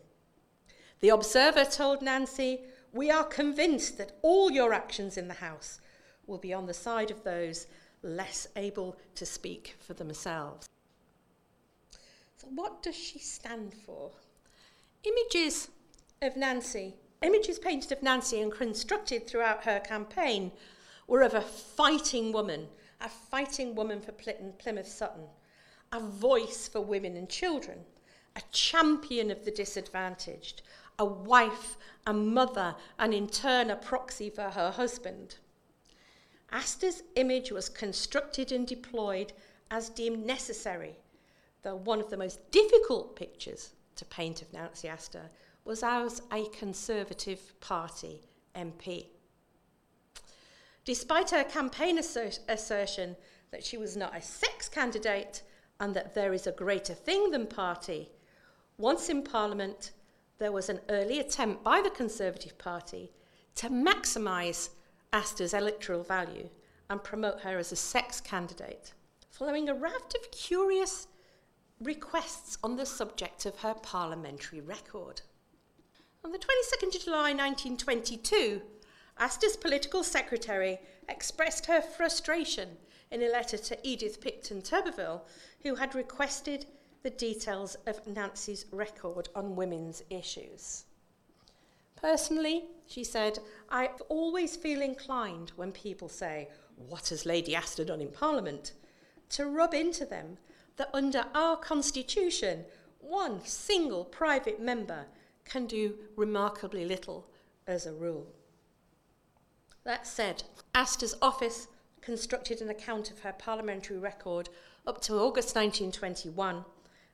The 1.01 1.09
Observer 1.09 1.65
told 1.65 2.03
Nancy, 2.03 2.61
We 2.93 3.11
are 3.11 3.25
convinced 3.25 3.99
that 3.99 4.19
all 4.23 4.51
your 4.51 4.73
actions 4.73 5.17
in 5.17 5.29
the 5.29 5.35
House 5.35 5.81
will 6.27 6.39
be 6.39 6.53
on 6.53 6.67
the 6.67 6.75
side 6.75 7.11
of 7.11 7.25
those 7.25 7.67
less 8.03 8.47
able 8.57 8.97
to 9.15 9.27
speak 9.27 9.77
for 9.81 9.95
themselves. 9.95 10.69
So, 12.45 12.51
what 12.55 12.83
does 12.83 12.95
she 12.95 13.19
stand 13.19 13.73
for? 13.73 14.11
Images 15.03 15.69
of 16.21 16.37
Nancy, 16.37 16.95
images 17.23 17.59
painted 17.59 17.91
of 17.91 18.03
Nancy 18.03 18.41
and 18.43 18.53
constructed 18.53 19.27
throughout 19.27 19.65
her 19.65 19.81
campaign 19.81 20.53
were 21.07 21.23
of 21.23 21.33
a 21.33 21.41
fighting 21.41 22.33
woman, 22.33 22.69
a 23.01 23.09
fighting 23.09 23.75
woman 23.75 24.03
for 24.03 24.13
Plymouth 24.13 24.89
Sutton, 24.89 25.27
a 25.91 26.01
voice 26.01 26.69
for 26.69 26.83
women 26.83 27.17
and 27.17 27.31
children, 27.31 27.83
a 28.37 28.43
champion 28.53 29.31
of 29.31 29.47
the 29.47 29.51
disadvantaged, 29.51 30.61
a 30.99 31.05
wife, 31.05 31.79
a 32.07 32.13
mother, 32.13 32.77
and 32.99 33.15
in 33.15 33.27
turn 33.27 33.71
a 33.71 33.77
proxy 33.77 34.29
for 34.29 34.51
her 34.51 34.71
husband. 34.71 35.37
Astor's 36.53 37.05
image 37.17 37.51
was 37.51 37.71
constructed 37.71 38.53
and 38.53 38.67
deployed 38.67 39.33
as 39.71 39.89
deemed 39.89 40.27
necessary, 40.27 40.97
one 41.73 42.01
of 42.01 42.11
the 42.11 42.17
most 42.17 42.51
difficult 42.51 43.17
pictures 43.17 43.73
to 43.97 44.05
paint 44.05 44.43
of 44.43 44.53
Nancy 44.53 44.89
Astor 44.89 45.31
was 45.65 45.83
as 45.83 46.21
a 46.33 46.47
Conservative 46.49 47.59
Party 47.61 48.21
MP. 48.55 49.07
Despite 50.85 51.31
her 51.31 51.45
campaign 51.45 51.99
assertion 51.99 53.17
that 53.51 53.65
she 53.65 53.79
was 53.79 53.97
not 53.97 54.15
a 54.15 54.21
sex 54.21 54.69
candidate 54.69 55.43
and 55.81 55.95
that 55.95 56.15
there 56.15 56.33
is 56.33 56.47
a 56.47 56.53
greater 56.53 56.95
thing 56.95 57.31
than 57.31 57.47
party. 57.47 58.11
Once 58.77 59.09
in 59.09 59.23
Parliament, 59.23 59.93
there 60.39 60.53
was 60.53 60.69
an 60.69 60.81
early 60.91 61.21
attempt 61.21 61.65
by 61.65 61.81
the 61.81 61.91
Conservative 61.91 62.59
Party 62.59 63.11
to 63.55 63.69
maximise 63.71 64.71
Astor's 65.13 65.55
electoral 65.55 66.03
value 66.03 66.49
and 66.91 67.03
promote 67.03 67.41
her 67.41 67.57
as 67.57 67.73
a 67.73 67.77
sex 67.77 68.21
candidate, 68.21 68.93
following 69.31 69.69
a 69.69 69.75
raft 69.75 70.15
of 70.15 70.31
curious 70.31 71.07
requests 71.81 72.59
on 72.63 72.77
the 72.77 72.87
subject 72.87 73.47
of 73.47 73.59
her 73.59 73.75
parliamentary 73.75 74.61
record. 74.61 75.21
On 76.25 76.33
the 76.33 76.39
22nd 76.39 76.95
of 76.95 77.05
July 77.05 77.33
1922, 77.33 78.63
Astor's 79.19 79.57
political 79.57 80.03
secretary 80.03 80.79
expressed 81.09 81.67
her 81.67 81.81
frustration 81.81 82.69
in 83.11 83.23
a 83.23 83.29
letter 83.29 83.59
to 83.59 83.79
Edith 83.87 84.21
Picton 84.21 84.63
Turberville, 84.63 85.23
who 85.63 85.75
had 85.75 85.95
requested 85.95 86.67
the 87.03 87.11
details 87.11 87.77
of 87.87 88.07
Nancy's 88.07 88.65
record 88.73 89.29
on 89.35 89.55
women's 89.55 90.03
issues. 90.11 90.85
Personally, 91.97 92.65
she 92.87 93.05
said, 93.05 93.39
I 93.71 93.91
always 94.09 94.57
feel 94.57 94.81
inclined 94.81 95.53
when 95.57 95.73
people 95.73 96.09
say, 96.09 96.49
What 96.77 97.09
has 97.09 97.27
Lady 97.27 97.55
Astor 97.55 97.85
done 97.85 98.01
in 98.01 98.09
Parliament? 98.09 98.73
to 99.31 99.47
rub 99.47 99.75
into 99.75 100.05
them 100.05 100.37
that 100.77 100.91
under 100.93 101.27
our 101.35 101.57
Constitution, 101.57 102.65
one 103.01 103.45
single 103.45 104.05
private 104.05 104.61
member 104.61 105.07
can 105.45 105.67
do 105.67 105.95
remarkably 106.17 106.85
little 106.85 107.27
as 107.67 107.87
a 107.87 107.93
rule. 107.93 108.27
That 109.85 110.07
said, 110.07 110.45
Astor's 110.75 111.15
office 111.21 111.69
constructed 112.01 112.61
an 112.61 112.71
account 112.71 113.11
of 113.11 113.21
her 113.21 113.33
parliamentary 113.33 113.99
record 113.99 114.49
up 114.87 115.01
to 115.03 115.15
August 115.15 115.55
1921, 115.55 116.65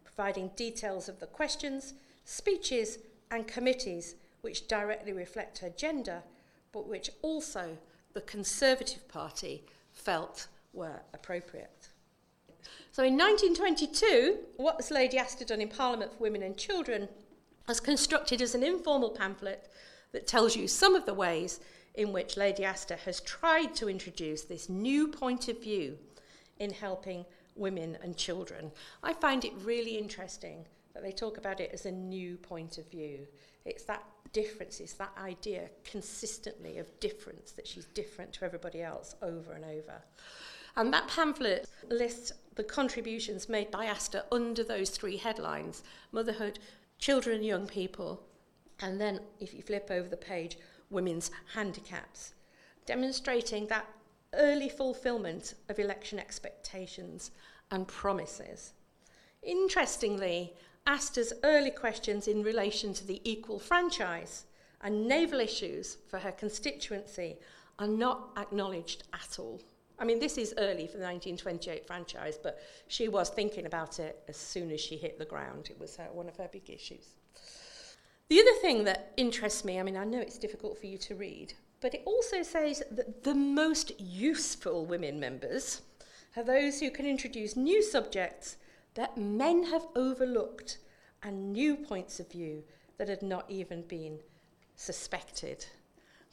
providing 0.04 0.50
details 0.56 1.08
of 1.08 1.20
the 1.20 1.26
questions, 1.26 1.94
speeches, 2.24 2.98
and 3.30 3.46
committees 3.46 4.16
which 4.40 4.66
directly 4.66 5.12
reflect 5.12 5.58
her 5.58 5.70
gender, 5.70 6.22
but 6.72 6.88
which 6.88 7.10
also 7.22 7.76
the 8.12 8.20
Conservative 8.22 9.06
Party 9.08 9.64
felt 9.92 10.48
were 10.72 11.00
appropriate. 11.14 11.89
So 12.92 13.04
in 13.04 13.16
1922, 13.16 14.38
what 14.56 14.76
has 14.76 14.90
Lady 14.90 15.18
Astor 15.18 15.44
done 15.44 15.60
in 15.60 15.68
Parliament 15.68 16.12
for 16.12 16.18
Women 16.18 16.42
and 16.42 16.56
Children 16.56 17.08
was 17.68 17.80
constructed 17.80 18.42
as 18.42 18.54
an 18.54 18.62
informal 18.62 19.10
pamphlet 19.10 19.70
that 20.12 20.26
tells 20.26 20.56
you 20.56 20.66
some 20.66 20.94
of 20.94 21.06
the 21.06 21.14
ways 21.14 21.60
in 21.94 22.12
which 22.12 22.36
Lady 22.36 22.64
Astor 22.64 22.96
has 22.96 23.20
tried 23.20 23.74
to 23.76 23.88
introduce 23.88 24.42
this 24.42 24.68
new 24.68 25.08
point 25.08 25.48
of 25.48 25.62
view 25.62 25.98
in 26.58 26.72
helping 26.72 27.24
women 27.56 27.98
and 28.02 28.16
children. 28.16 28.70
I 29.02 29.12
find 29.12 29.44
it 29.44 29.52
really 29.62 29.98
interesting 29.98 30.66
that 30.94 31.02
they 31.02 31.12
talk 31.12 31.38
about 31.38 31.60
it 31.60 31.70
as 31.72 31.86
a 31.86 31.92
new 31.92 32.36
point 32.36 32.78
of 32.78 32.90
view. 32.90 33.26
It's 33.64 33.84
that 33.84 34.04
difference, 34.32 34.80
it's 34.80 34.94
that 34.94 35.12
idea 35.18 35.68
consistently 35.84 36.78
of 36.78 36.98
difference, 37.00 37.52
that 37.52 37.66
she's 37.66 37.86
different 37.86 38.32
to 38.34 38.44
everybody 38.44 38.82
else 38.82 39.14
over 39.22 39.52
and 39.52 39.64
over. 39.64 40.02
And 40.76 40.92
that 40.92 41.08
pamphlet 41.08 41.68
lists 41.88 42.32
the 42.60 42.64
contributions 42.64 43.48
made 43.48 43.70
by 43.70 43.86
Astor 43.86 44.22
under 44.30 44.62
those 44.62 44.90
three 44.90 45.16
headlines 45.16 45.82
motherhood, 46.12 46.58
children 46.98 47.36
and 47.36 47.46
young 47.46 47.66
people, 47.66 48.22
and 48.80 49.00
then, 49.00 49.18
if 49.38 49.54
you 49.54 49.62
flip 49.62 49.88
over 49.90 50.06
the 50.06 50.16
page, 50.18 50.58
women's 50.90 51.30
handicaps, 51.54 52.34
demonstrating 52.84 53.66
that 53.68 53.86
early 54.34 54.68
fulfillment 54.68 55.54
of 55.70 55.78
election 55.78 56.18
expectations 56.18 57.30
and 57.70 57.88
promises. 57.88 58.74
Interestingly, 59.42 60.52
Astor's 60.86 61.32
early 61.42 61.70
questions 61.70 62.28
in 62.28 62.42
relation 62.42 62.92
to 62.92 63.06
the 63.06 63.22
equal 63.24 63.58
franchise 63.58 64.44
and 64.82 65.08
naval 65.08 65.40
issues 65.40 65.96
for 66.10 66.18
her 66.18 66.32
constituency 66.32 67.38
are 67.78 67.88
not 67.88 68.32
acknowledged 68.36 69.04
at 69.14 69.38
all. 69.38 69.62
I 70.00 70.04
mean, 70.04 70.18
this 70.18 70.38
is 70.38 70.54
early 70.56 70.86
for 70.86 70.96
the 70.96 71.04
1928 71.04 71.86
franchise, 71.86 72.38
but 72.42 72.58
she 72.88 73.08
was 73.08 73.28
thinking 73.28 73.66
about 73.66 73.98
it 73.98 74.22
as 74.28 74.36
soon 74.36 74.70
as 74.70 74.80
she 74.80 74.96
hit 74.96 75.18
the 75.18 75.26
ground. 75.26 75.68
It 75.70 75.78
was 75.78 75.96
her, 75.96 76.08
one 76.10 76.26
of 76.26 76.36
her 76.38 76.48
big 76.50 76.70
issues. 76.70 77.18
The 78.28 78.40
other 78.40 78.54
thing 78.62 78.84
that 78.84 79.12
interests 79.18 79.62
me, 79.64 79.78
I 79.78 79.82
mean, 79.82 79.98
I 79.98 80.04
know 80.04 80.20
it's 80.20 80.38
difficult 80.38 80.78
for 80.78 80.86
you 80.86 80.96
to 80.98 81.14
read, 81.14 81.52
but 81.82 81.94
it 81.94 82.02
also 82.06 82.42
says 82.42 82.82
that 82.90 83.24
the 83.24 83.34
most 83.34 83.92
useful 84.00 84.86
women 84.86 85.20
members 85.20 85.82
are 86.34 86.44
those 86.44 86.80
who 86.80 86.90
can 86.90 87.04
introduce 87.06 87.54
new 87.54 87.82
subjects 87.82 88.56
that 88.94 89.18
men 89.18 89.64
have 89.64 89.86
overlooked 89.94 90.78
and 91.22 91.52
new 91.52 91.76
points 91.76 92.20
of 92.20 92.30
view 92.30 92.64
that 92.96 93.08
had 93.08 93.22
not 93.22 93.50
even 93.50 93.82
been 93.82 94.20
suspected. 94.76 95.66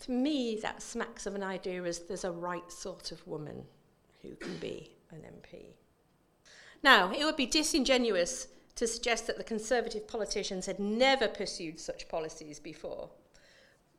To 0.01 0.11
me, 0.11 0.59
that 0.61 0.81
smacks 0.81 1.25
of 1.25 1.35
an 1.35 1.43
idea 1.43 1.83
as 1.83 1.99
there's 1.99 2.23
a 2.23 2.31
right 2.31 2.71
sort 2.71 3.11
of 3.11 3.25
woman 3.27 3.63
who 4.21 4.35
can 4.35 4.57
be 4.57 4.95
an 5.11 5.21
MP. 5.21 5.73
Now, 6.83 7.11
it 7.11 7.23
would 7.23 7.35
be 7.35 7.45
disingenuous 7.45 8.47
to 8.75 8.87
suggest 8.87 9.25
that 9.25 9.37
the 9.37 9.43
Conservative 9.43 10.07
politicians 10.07 10.67
had 10.67 10.79
never 10.79 11.27
pursued 11.27 11.79
such 11.79 12.07
policies 12.07 12.59
before. 12.59 13.09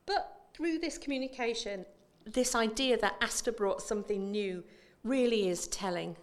But 0.06 0.36
through 0.54 0.78
this 0.78 0.98
communication, 0.98 1.84
this 2.24 2.54
idea 2.54 2.96
that 2.98 3.16
Astor 3.20 3.52
brought 3.52 3.82
something 3.82 4.30
new 4.30 4.62
really 5.02 5.48
is 5.48 5.66
telling. 5.66 6.16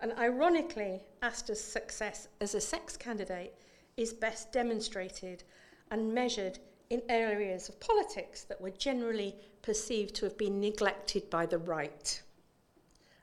And 0.00 0.12
ironically, 0.18 1.00
Astor's 1.22 1.60
success 1.60 2.28
as 2.40 2.54
a 2.54 2.60
sex 2.60 2.96
candidate 2.96 3.54
is 3.96 4.12
best 4.12 4.52
demonstrated 4.52 5.42
and 5.90 6.12
measured 6.12 6.58
in 6.90 7.02
areas 7.08 7.68
of 7.68 7.80
politics 7.80 8.42
that 8.44 8.60
were 8.60 8.70
generally 8.70 9.34
perceived 9.62 10.14
to 10.16 10.24
have 10.24 10.38
been 10.38 10.60
neglected 10.60 11.28
by 11.30 11.46
the 11.46 11.58
right. 11.58 12.22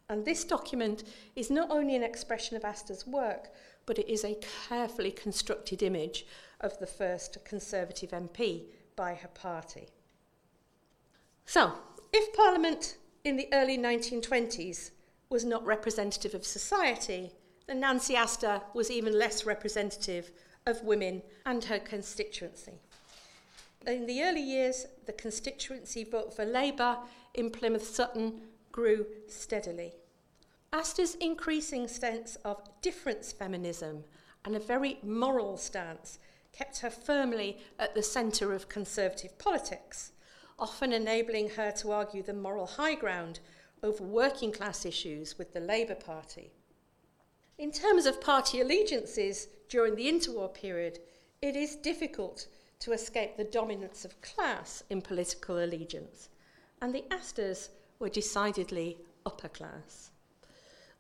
And 0.10 0.26
this 0.26 0.44
document 0.44 1.04
is 1.36 1.50
not 1.50 1.72
only 1.72 1.96
an 1.96 2.04
expression 2.04 2.58
of 2.58 2.66
Astor's 2.66 3.08
work, 3.08 3.50
but 3.86 3.98
it 3.98 4.10
is 4.12 4.24
a 4.24 4.40
carefully 4.68 5.12
constructed 5.12 5.82
image 5.82 6.26
of 6.62 6.78
the 6.80 6.88
first 6.88 7.44
Conservative 7.46 8.12
MP 8.12 8.66
by 8.96 9.16
her 9.16 9.28
party. 9.30 9.88
So, 11.46 11.74
if 12.12 12.34
Parliament 12.36 12.98
in 13.24 13.38
the 13.38 13.48
early 13.54 13.78
1920s 13.78 14.92
was 15.30 15.44
not 15.44 15.66
representative 15.66 16.34
of 16.34 16.46
society, 16.46 17.32
then 17.68 17.80
Nancy 17.80 18.16
Astor 18.16 18.62
was 18.74 18.92
even 18.92 19.18
less 19.18 19.46
representative 19.46 20.32
of 20.66 20.84
women 20.84 21.22
and 21.46 21.64
her 21.66 21.80
constituency. 21.80 22.80
In 23.86 24.06
the 24.06 24.24
early 24.24 24.42
years, 24.42 24.86
the 25.06 25.12
constituency 25.12 26.06
vote 26.06 26.34
for 26.34 26.46
Labour 26.46 27.00
in 27.34 27.50
Plymouth 27.50 27.86
Sutton 27.86 28.42
grew 28.72 29.06
steadily. 29.28 29.96
Astor's 30.72 31.16
increasing 31.16 31.90
sense 31.90 32.38
of 32.46 32.64
difference 32.82 33.34
feminism 33.34 34.06
and 34.46 34.56
a 34.56 34.60
very 34.60 35.00
moral 35.04 35.58
stance 35.58 36.18
kept 36.54 36.80
her 36.80 36.90
firmly 36.90 37.58
at 37.78 37.94
the 37.94 38.02
centre 38.02 38.54
of 38.54 38.70
conservative 38.70 39.38
politics, 39.38 40.14
often 40.58 40.94
enabling 40.94 41.50
her 41.50 41.72
to 41.72 41.92
argue 41.92 42.24
the 42.24 42.34
moral 42.34 42.66
high 42.66 42.96
ground 42.96 43.42
over 43.84 44.04
working 44.04 44.52
class 44.52 44.86
issues 44.86 45.38
with 45.38 45.52
the 45.52 45.60
Labour 45.60 45.96
Party. 45.96 46.54
In 47.58 47.72
terms 47.72 48.06
of 48.06 48.22
party 48.22 48.62
allegiances 48.62 49.48
during 49.68 49.96
the 49.96 50.10
interwar 50.10 50.54
period, 50.54 51.00
it 51.42 51.58
is 51.58 51.76
difficult 51.76 52.48
to 52.84 52.92
escape 52.92 53.38
the 53.38 53.46
dominance 53.46 54.04
of 54.04 54.22
class 54.22 54.84
in 54.90 55.02
political 55.02 55.64
allegiance, 55.64 56.28
and 56.82 56.94
the 56.94 57.06
Astors 57.12 57.70
were 57.98 58.10
decidedly 58.10 58.98
upper 59.26 59.48
class. 59.48 60.12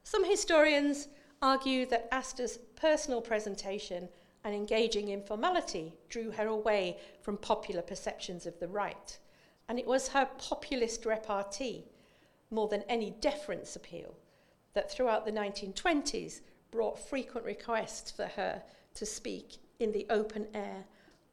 Some 0.01 0.23
historians 0.23 1.09
argue 1.41 1.85
that 1.87 2.07
Astor's 2.09 2.57
personal 2.77 3.19
presentation 3.19 4.07
and 4.45 4.55
engaging 4.55 5.09
in 5.09 5.23
formality 5.23 5.91
drew 6.07 6.31
her 6.31 6.47
away 6.47 6.99
from 7.21 7.35
popular 7.35 7.81
perceptions 7.81 8.45
of 8.45 8.57
the 8.61 8.67
right, 8.69 9.19
and 9.67 9.77
it 9.77 9.85
was 9.85 10.07
her 10.07 10.29
populist 10.37 11.05
repartee, 11.05 11.83
more 12.49 12.69
than 12.69 12.83
any 12.87 13.09
deference 13.09 13.75
appeal, 13.75 14.15
that 14.73 14.89
throughout 14.89 15.25
the 15.25 15.33
1920s 15.33 16.39
brought 16.71 16.97
frequent 16.97 17.45
requests 17.45 18.09
for 18.09 18.27
her 18.27 18.63
to 18.93 19.05
speak 19.05 19.57
in 19.81 19.91
the 19.91 20.05
open 20.09 20.47
air 20.53 20.85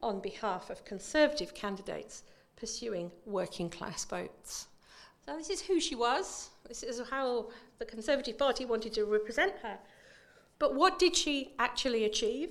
on 0.03 0.21
behalf 0.21 0.71
of 0.71 0.85
Conservative 0.85 1.55
candidates 1.55 2.25
pursuing 2.57 3.11
working 3.27 3.71
class 3.71 4.05
votes. 4.05 4.69
So, 5.27 5.37
this 5.37 5.51
is 5.51 5.63
who 5.63 5.81
she 5.81 5.95
was. 5.95 6.51
This 6.69 6.83
is 6.83 7.01
how 7.11 7.51
the 7.79 7.85
Conservative 7.85 8.39
Party 8.39 8.65
wanted 8.65 8.93
to 8.95 9.05
represent 9.05 9.55
her. 9.63 9.79
But 10.59 10.75
what 10.75 10.99
did 10.99 11.17
she 11.17 11.55
actually 11.59 12.05
achieve? 12.05 12.51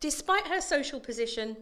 Despite 0.00 0.46
her 0.46 0.60
social 0.60 1.00
position, 1.00 1.56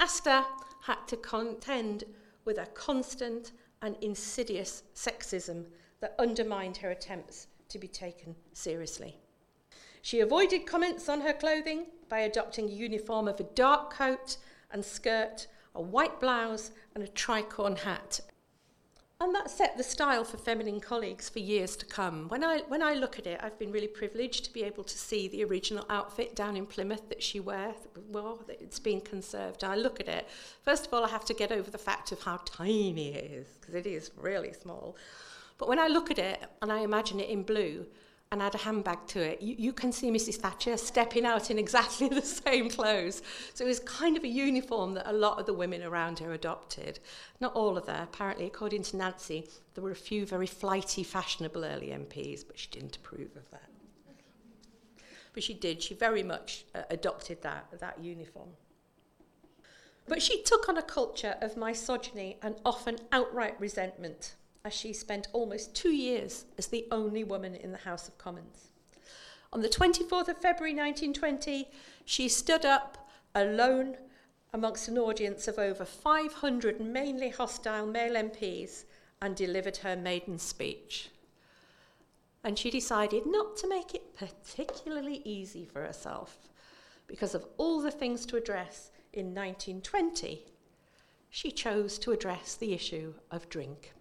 Astor 0.00 0.44
had 0.82 1.06
to 1.06 1.16
contend 1.16 2.04
with 2.44 2.58
a 2.58 2.66
constant 2.66 3.52
and 3.82 3.96
insidious 4.00 4.82
sexism 4.94 5.64
that 6.00 6.14
undermined 6.18 6.76
her 6.78 6.90
attempts 6.90 7.46
to 7.68 7.78
be 7.78 7.88
taken 7.88 8.34
seriously. 8.52 9.16
She 10.02 10.20
avoided 10.20 10.66
comments 10.66 11.08
on 11.08 11.20
her 11.22 11.32
clothing 11.32 11.86
by 12.08 12.20
adopting 12.20 12.66
a 12.66 12.72
uniform 12.72 13.28
of 13.28 13.40
a 13.40 13.44
dark 13.44 13.92
coat 13.92 14.36
and 14.70 14.84
skirt, 14.84 15.46
a 15.74 15.82
white 15.82 16.20
blouse, 16.20 16.70
and 16.94 17.02
a 17.04 17.08
tricorn 17.08 17.78
hat. 17.78 18.20
And 19.20 19.34
that 19.34 19.48
set 19.48 19.76
the 19.76 19.84
style 19.84 20.24
for 20.24 20.36
feminine 20.36 20.80
colleagues 20.80 21.28
for 21.28 21.38
years 21.38 21.76
to 21.76 21.86
come. 21.86 22.28
When 22.28 22.42
I, 22.42 22.62
when 22.68 22.82
I 22.82 22.94
look 22.94 23.18
at 23.18 23.26
it, 23.26 23.40
I've 23.42 23.58
been 23.58 23.70
really 23.70 23.86
privileged 23.86 24.44
to 24.44 24.52
be 24.52 24.64
able 24.64 24.82
to 24.84 24.98
see 24.98 25.28
the 25.28 25.44
original 25.44 25.86
outfit 25.88 26.34
down 26.34 26.56
in 26.56 26.66
Plymouth 26.66 27.08
that 27.08 27.22
she 27.22 27.38
wears. 27.38 27.76
Well, 28.08 28.44
it's 28.48 28.80
been 28.80 29.00
conserved. 29.00 29.62
And 29.62 29.72
I 29.72 29.76
look 29.76 30.00
at 30.00 30.08
it. 30.08 30.28
First 30.62 30.86
of 30.86 30.92
all, 30.92 31.04
I 31.04 31.08
have 31.08 31.24
to 31.26 31.34
get 31.34 31.52
over 31.52 31.70
the 31.70 31.78
fact 31.78 32.10
of 32.10 32.22
how 32.22 32.40
tiny 32.44 33.14
it 33.14 33.30
is, 33.30 33.46
because 33.60 33.76
it 33.76 33.86
is 33.86 34.10
really 34.16 34.52
small. 34.52 34.96
But 35.58 35.68
when 35.68 35.78
I 35.78 35.86
look 35.86 36.10
at 36.10 36.18
it 36.18 36.44
and 36.60 36.72
I 36.72 36.80
imagine 36.80 37.20
it 37.20 37.30
in 37.30 37.44
blue, 37.44 37.86
and 38.34 38.42
add 38.42 38.54
a 38.54 38.58
handbag 38.58 39.06
to 39.06 39.20
it, 39.20 39.40
you, 39.40 39.54
you 39.56 39.72
can 39.72 39.92
see 39.92 40.10
Mrs. 40.10 40.36
Thatcher 40.36 40.76
stepping 40.76 41.24
out 41.24 41.52
in 41.52 41.58
exactly 41.58 42.08
the 42.10 42.20
same 42.20 42.68
clothes. 42.68 43.22
So 43.54 43.64
it 43.64 43.68
was 43.68 43.78
kind 43.80 44.16
of 44.16 44.24
a 44.24 44.28
uniform 44.28 44.94
that 44.94 45.08
a 45.08 45.12
lot 45.12 45.38
of 45.38 45.46
the 45.46 45.54
women 45.54 45.82
around 45.84 46.18
her 46.18 46.32
adopted. 46.32 46.98
Not 47.40 47.54
all 47.54 47.78
of 47.78 47.86
them. 47.86 48.02
Apparently, 48.02 48.46
according 48.46 48.82
to 48.84 48.96
Nancy, 48.96 49.48
there 49.74 49.84
were 49.84 49.92
a 49.92 49.96
few 49.96 50.26
very 50.26 50.48
flighty, 50.48 51.04
fashionable 51.04 51.64
early 51.64 51.88
MPs, 51.88 52.44
but 52.44 52.58
she 52.58 52.68
didn't 52.70 52.96
approve 52.96 53.36
of 53.36 53.48
that. 53.52 53.68
But 55.32 55.44
she 55.44 55.54
did. 55.54 55.80
She 55.80 55.94
very 55.94 56.24
much 56.24 56.64
uh, 56.74 56.82
adopted 56.90 57.40
that, 57.42 57.66
that 57.78 58.02
uniform. 58.02 58.50
But 60.08 60.22
she 60.22 60.42
took 60.42 60.68
on 60.68 60.76
a 60.76 60.82
culture 60.82 61.36
of 61.40 61.56
misogyny 61.56 62.38
and 62.42 62.56
often 62.64 62.98
outright 63.12 63.58
resentment 63.60 64.34
as 64.64 64.72
she 64.72 64.92
spent 64.92 65.28
almost 65.32 65.74
two 65.74 65.90
years 65.90 66.46
as 66.56 66.68
the 66.68 66.86
only 66.90 67.22
woman 67.22 67.54
in 67.54 67.70
the 67.70 67.78
House 67.78 68.08
of 68.08 68.16
Commons. 68.16 68.68
On 69.52 69.60
the 69.60 69.68
24th 69.68 70.28
of 70.28 70.38
February 70.38 70.74
1920, 70.74 71.68
she 72.04 72.28
stood 72.28 72.64
up 72.64 73.08
alone 73.34 73.96
amongst 74.54 74.88
an 74.88 74.96
audience 74.96 75.46
of 75.48 75.58
over 75.58 75.84
500 75.84 76.80
mainly 76.80 77.28
hostile 77.28 77.86
male 77.86 78.14
MPs 78.14 78.84
and 79.20 79.36
delivered 79.36 79.78
her 79.78 79.96
maiden 79.96 80.38
speech. 80.38 81.10
And 82.42 82.58
she 82.58 82.70
decided 82.70 83.26
not 83.26 83.56
to 83.58 83.68
make 83.68 83.94
it 83.94 84.16
particularly 84.16 85.20
easy 85.24 85.64
for 85.64 85.82
herself 85.82 86.48
because 87.06 87.34
of 87.34 87.44
all 87.58 87.82
the 87.82 87.90
things 87.90 88.24
to 88.26 88.36
address 88.36 88.90
in 89.12 89.26
1920. 89.26 90.46
She 91.28 91.50
chose 91.50 91.98
to 91.98 92.12
address 92.12 92.54
the 92.54 92.72
issue 92.72 93.14
of 93.30 93.48
drink. 93.48 93.92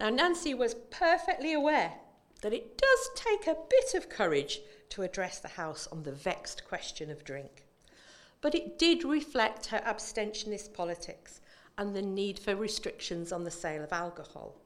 Now, 0.00 0.08
Nancy 0.08 0.54
was 0.54 0.76
perfectly 0.90 1.52
aware 1.52 1.92
that 2.40 2.54
it 2.54 2.78
does 2.78 3.10
take 3.14 3.46
a 3.46 3.58
bit 3.68 3.94
of 3.94 4.08
courage 4.08 4.60
to 4.88 5.02
address 5.02 5.38
the 5.38 5.48
House 5.48 5.86
on 5.92 6.02
the 6.02 6.12
vexed 6.12 6.64
question 6.64 7.10
of 7.10 7.22
drink. 7.22 7.66
But 8.40 8.54
it 8.54 8.78
did 8.78 9.04
reflect 9.04 9.66
her 9.66 9.82
abstentionist 9.84 10.72
politics 10.72 11.42
and 11.76 11.94
the 11.94 12.00
need 12.00 12.38
for 12.38 12.56
restrictions 12.56 13.30
on 13.30 13.44
the 13.44 13.50
sale 13.50 13.84
of 13.84 13.92
alcohol. 13.92 14.56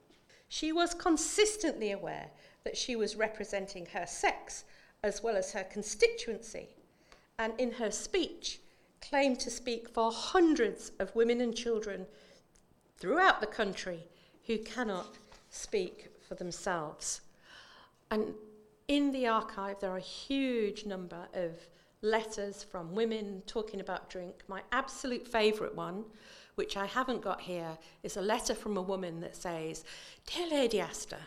She 0.48 0.70
was 0.70 0.94
consistently 0.94 1.90
aware 1.90 2.30
that 2.62 2.76
she 2.76 2.94
was 2.94 3.16
representing 3.16 3.86
her 3.86 4.06
sex 4.06 4.62
as 5.02 5.20
well 5.20 5.36
as 5.36 5.52
her 5.52 5.64
constituency, 5.64 6.68
and 7.40 7.52
in 7.58 7.72
her 7.72 7.90
speech, 7.90 8.60
claimed 9.00 9.40
to 9.40 9.50
speak 9.50 9.88
for 9.88 10.12
hundreds 10.12 10.92
of 11.00 11.14
women 11.16 11.40
and 11.40 11.56
children 11.56 12.06
throughout 12.96 13.40
the 13.40 13.48
country 13.48 14.04
who 14.46 14.58
cannot 14.58 15.16
speak 15.54 16.08
for 16.26 16.34
themselves. 16.34 17.20
And 18.10 18.34
in 18.88 19.12
the 19.12 19.26
archive, 19.26 19.80
there 19.80 19.90
are 19.90 19.96
a 19.96 20.00
huge 20.00 20.84
number 20.84 21.28
of 21.32 21.52
letters 22.02 22.62
from 22.62 22.94
women 22.94 23.42
talking 23.46 23.80
about 23.80 24.10
drink. 24.10 24.42
My 24.48 24.62
absolute 24.72 25.26
favourite 25.26 25.74
one, 25.74 26.04
which 26.56 26.76
I 26.76 26.86
haven't 26.86 27.22
got 27.22 27.40
here, 27.40 27.78
is 28.02 28.16
a 28.16 28.22
letter 28.22 28.54
from 28.54 28.76
a 28.76 28.82
woman 28.82 29.20
that 29.20 29.36
says, 29.36 29.84
Dear 30.26 30.48
Lady 30.50 30.80
Astor, 30.80 31.20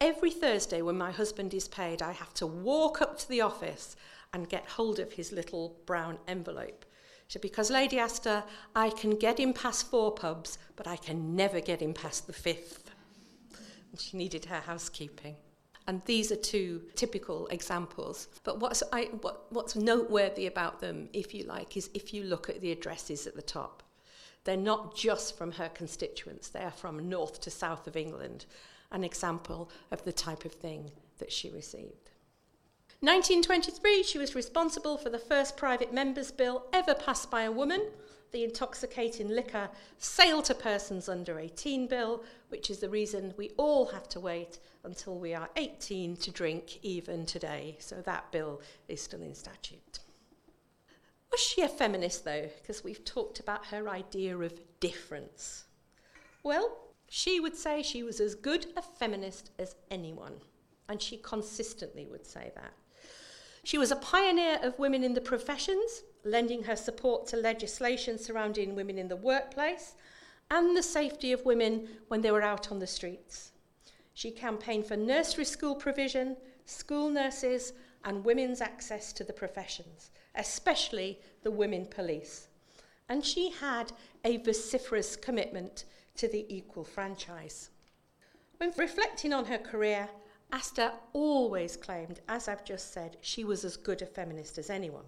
every 0.00 0.30
Thursday 0.30 0.80
when 0.80 0.96
my 0.96 1.10
husband 1.10 1.52
is 1.52 1.68
paid, 1.68 2.00
I 2.02 2.12
have 2.12 2.32
to 2.34 2.46
walk 2.46 3.02
up 3.02 3.18
to 3.18 3.28
the 3.28 3.42
office 3.42 3.94
and 4.32 4.48
get 4.48 4.66
hold 4.66 4.98
of 4.98 5.12
his 5.12 5.32
little 5.32 5.76
brown 5.86 6.18
envelope. 6.26 6.86
Because 7.40 7.70
Lady 7.70 7.98
Astor, 7.98 8.44
I 8.76 8.90
can 8.90 9.16
get 9.16 9.40
him 9.40 9.54
past 9.54 9.90
four 9.90 10.12
pubs, 10.12 10.58
but 10.76 10.86
I 10.86 10.96
can 10.96 11.34
never 11.34 11.60
get 11.60 11.80
him 11.80 11.94
past 11.94 12.26
the 12.26 12.32
fifth. 12.32 12.81
She 13.98 14.16
needed 14.16 14.46
her 14.46 14.60
housekeeping. 14.60 15.36
And 15.86 16.00
these 16.04 16.30
are 16.30 16.36
two 16.36 16.82
typical 16.94 17.48
examples. 17.48 18.28
But 18.44 18.60
what's, 18.60 18.82
I, 18.92 19.04
what, 19.20 19.46
what's 19.50 19.74
noteworthy 19.74 20.46
about 20.46 20.80
them, 20.80 21.08
if 21.12 21.34
you 21.34 21.44
like, 21.44 21.76
is 21.76 21.90
if 21.92 22.14
you 22.14 22.22
look 22.24 22.48
at 22.48 22.60
the 22.60 22.72
addresses 22.72 23.26
at 23.26 23.34
the 23.34 23.42
top. 23.42 23.82
They're 24.44 24.56
not 24.56 24.96
just 24.96 25.36
from 25.36 25.52
her 25.52 25.68
constituents, 25.68 26.48
they 26.48 26.62
are 26.62 26.72
from 26.72 27.08
north 27.08 27.40
to 27.42 27.50
south 27.50 27.86
of 27.86 27.96
England, 27.96 28.44
an 28.90 29.04
example 29.04 29.70
of 29.92 30.04
the 30.04 30.12
type 30.12 30.44
of 30.44 30.52
thing 30.52 30.90
that 31.18 31.30
she 31.30 31.48
received. 31.50 32.10
1923, 33.00 34.02
she 34.02 34.18
was 34.18 34.34
responsible 34.34 34.96
for 34.96 35.10
the 35.10 35.18
first 35.18 35.56
private 35.56 35.92
member's 35.92 36.30
bill 36.30 36.66
ever 36.72 36.94
passed 36.94 37.30
by 37.30 37.42
a 37.42 37.52
woman, 37.52 37.88
the 38.32 38.44
Intoxicating 38.44 39.28
Liquor 39.28 39.68
Sale 39.98 40.42
to 40.42 40.54
Persons 40.54 41.08
Under 41.08 41.38
18 41.38 41.86
bill, 41.86 42.24
which 42.48 42.70
is 42.70 42.78
the 42.78 42.88
reason 42.88 43.34
we 43.36 43.50
all 43.58 43.86
have 43.86 44.08
to 44.08 44.20
wait 44.20 44.58
until 44.84 45.18
we 45.18 45.34
are 45.34 45.50
18 45.56 46.16
to 46.16 46.30
drink 46.30 46.78
even 46.82 47.26
today. 47.26 47.76
So 47.78 47.96
that 48.02 48.32
bill 48.32 48.62
is 48.88 49.02
still 49.02 49.20
in 49.20 49.34
statute. 49.34 50.00
Was 51.30 51.40
she 51.40 51.62
a 51.62 51.68
feminist 51.68 52.24
though? 52.24 52.48
Because 52.60 52.82
we've 52.82 53.04
talked 53.04 53.38
about 53.38 53.66
her 53.66 53.88
idea 53.88 54.36
of 54.36 54.60
difference. 54.80 55.64
Well, 56.42 56.76
she 57.08 57.38
would 57.38 57.56
say 57.56 57.82
she 57.82 58.02
was 58.02 58.18
as 58.18 58.34
good 58.34 58.66
a 58.76 58.82
feminist 58.82 59.50
as 59.58 59.76
anyone, 59.90 60.40
and 60.88 61.00
she 61.00 61.18
consistently 61.18 62.06
would 62.06 62.26
say 62.26 62.50
that. 62.54 62.72
She 63.64 63.78
was 63.78 63.90
a 63.90 63.96
pioneer 63.96 64.58
of 64.62 64.78
women 64.78 65.04
in 65.04 65.14
the 65.14 65.20
professions, 65.20 66.02
lending 66.24 66.64
her 66.64 66.76
support 66.76 67.26
to 67.28 67.36
legislation 67.36 68.18
surrounding 68.18 68.74
women 68.74 68.98
in 68.98 69.08
the 69.08 69.16
workplace 69.16 69.94
and 70.50 70.76
the 70.76 70.82
safety 70.82 71.32
of 71.32 71.44
women 71.44 71.88
when 72.08 72.20
they 72.20 72.30
were 72.30 72.42
out 72.42 72.70
on 72.70 72.78
the 72.78 72.86
streets. 72.86 73.52
She 74.14 74.30
campaigned 74.30 74.86
for 74.86 74.96
nursery 74.96 75.44
school 75.44 75.74
provision, 75.74 76.36
school 76.66 77.08
nurses, 77.08 77.72
and 78.04 78.24
women's 78.24 78.60
access 78.60 79.12
to 79.14 79.24
the 79.24 79.32
professions, 79.32 80.10
especially 80.34 81.20
the 81.42 81.50
women 81.50 81.86
police. 81.86 82.48
And 83.08 83.24
she 83.24 83.50
had 83.50 83.92
a 84.24 84.38
vociferous 84.38 85.16
commitment 85.16 85.84
to 86.16 86.28
the 86.28 86.44
equal 86.54 86.84
franchise. 86.84 87.70
When 88.58 88.72
reflecting 88.76 89.32
on 89.32 89.46
her 89.46 89.58
career, 89.58 90.08
Astor 90.52 90.92
always 91.14 91.78
claimed, 91.78 92.20
as 92.28 92.46
I've 92.46 92.64
just 92.64 92.92
said, 92.92 93.16
she 93.22 93.42
was 93.42 93.64
as 93.64 93.78
good 93.78 94.02
a 94.02 94.06
feminist 94.06 94.58
as 94.58 94.68
anyone. 94.68 95.06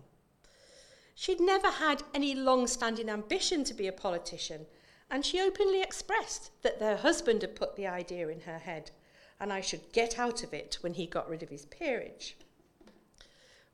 She'd 1.15 1.41
never 1.41 1.71
had 1.71 2.03
any 2.15 2.35
long 2.35 2.67
standing 2.67 3.11
ambition 3.11 3.63
to 3.65 3.75
be 3.75 3.87
a 3.87 3.93
politician, 3.93 4.67
and 5.11 5.25
she 5.25 5.43
openly 5.43 5.83
expressed 5.83 6.51
that 6.63 6.81
their 6.81 6.97
husband 6.97 7.43
had 7.43 7.55
put 7.55 7.77
the 7.77 7.87
idea 7.87 8.29
in 8.29 8.41
her 8.41 8.59
head, 8.59 8.91
and 9.39 9.53
I 9.53 9.61
should 9.61 9.93
get 9.93 10.19
out 10.19 10.43
of 10.43 10.55
it 10.55 10.79
when 10.81 10.95
he 10.95 11.07
got 11.07 11.29
rid 11.29 11.43
of 11.43 11.51
his 11.51 11.67
peerage. 11.67 12.39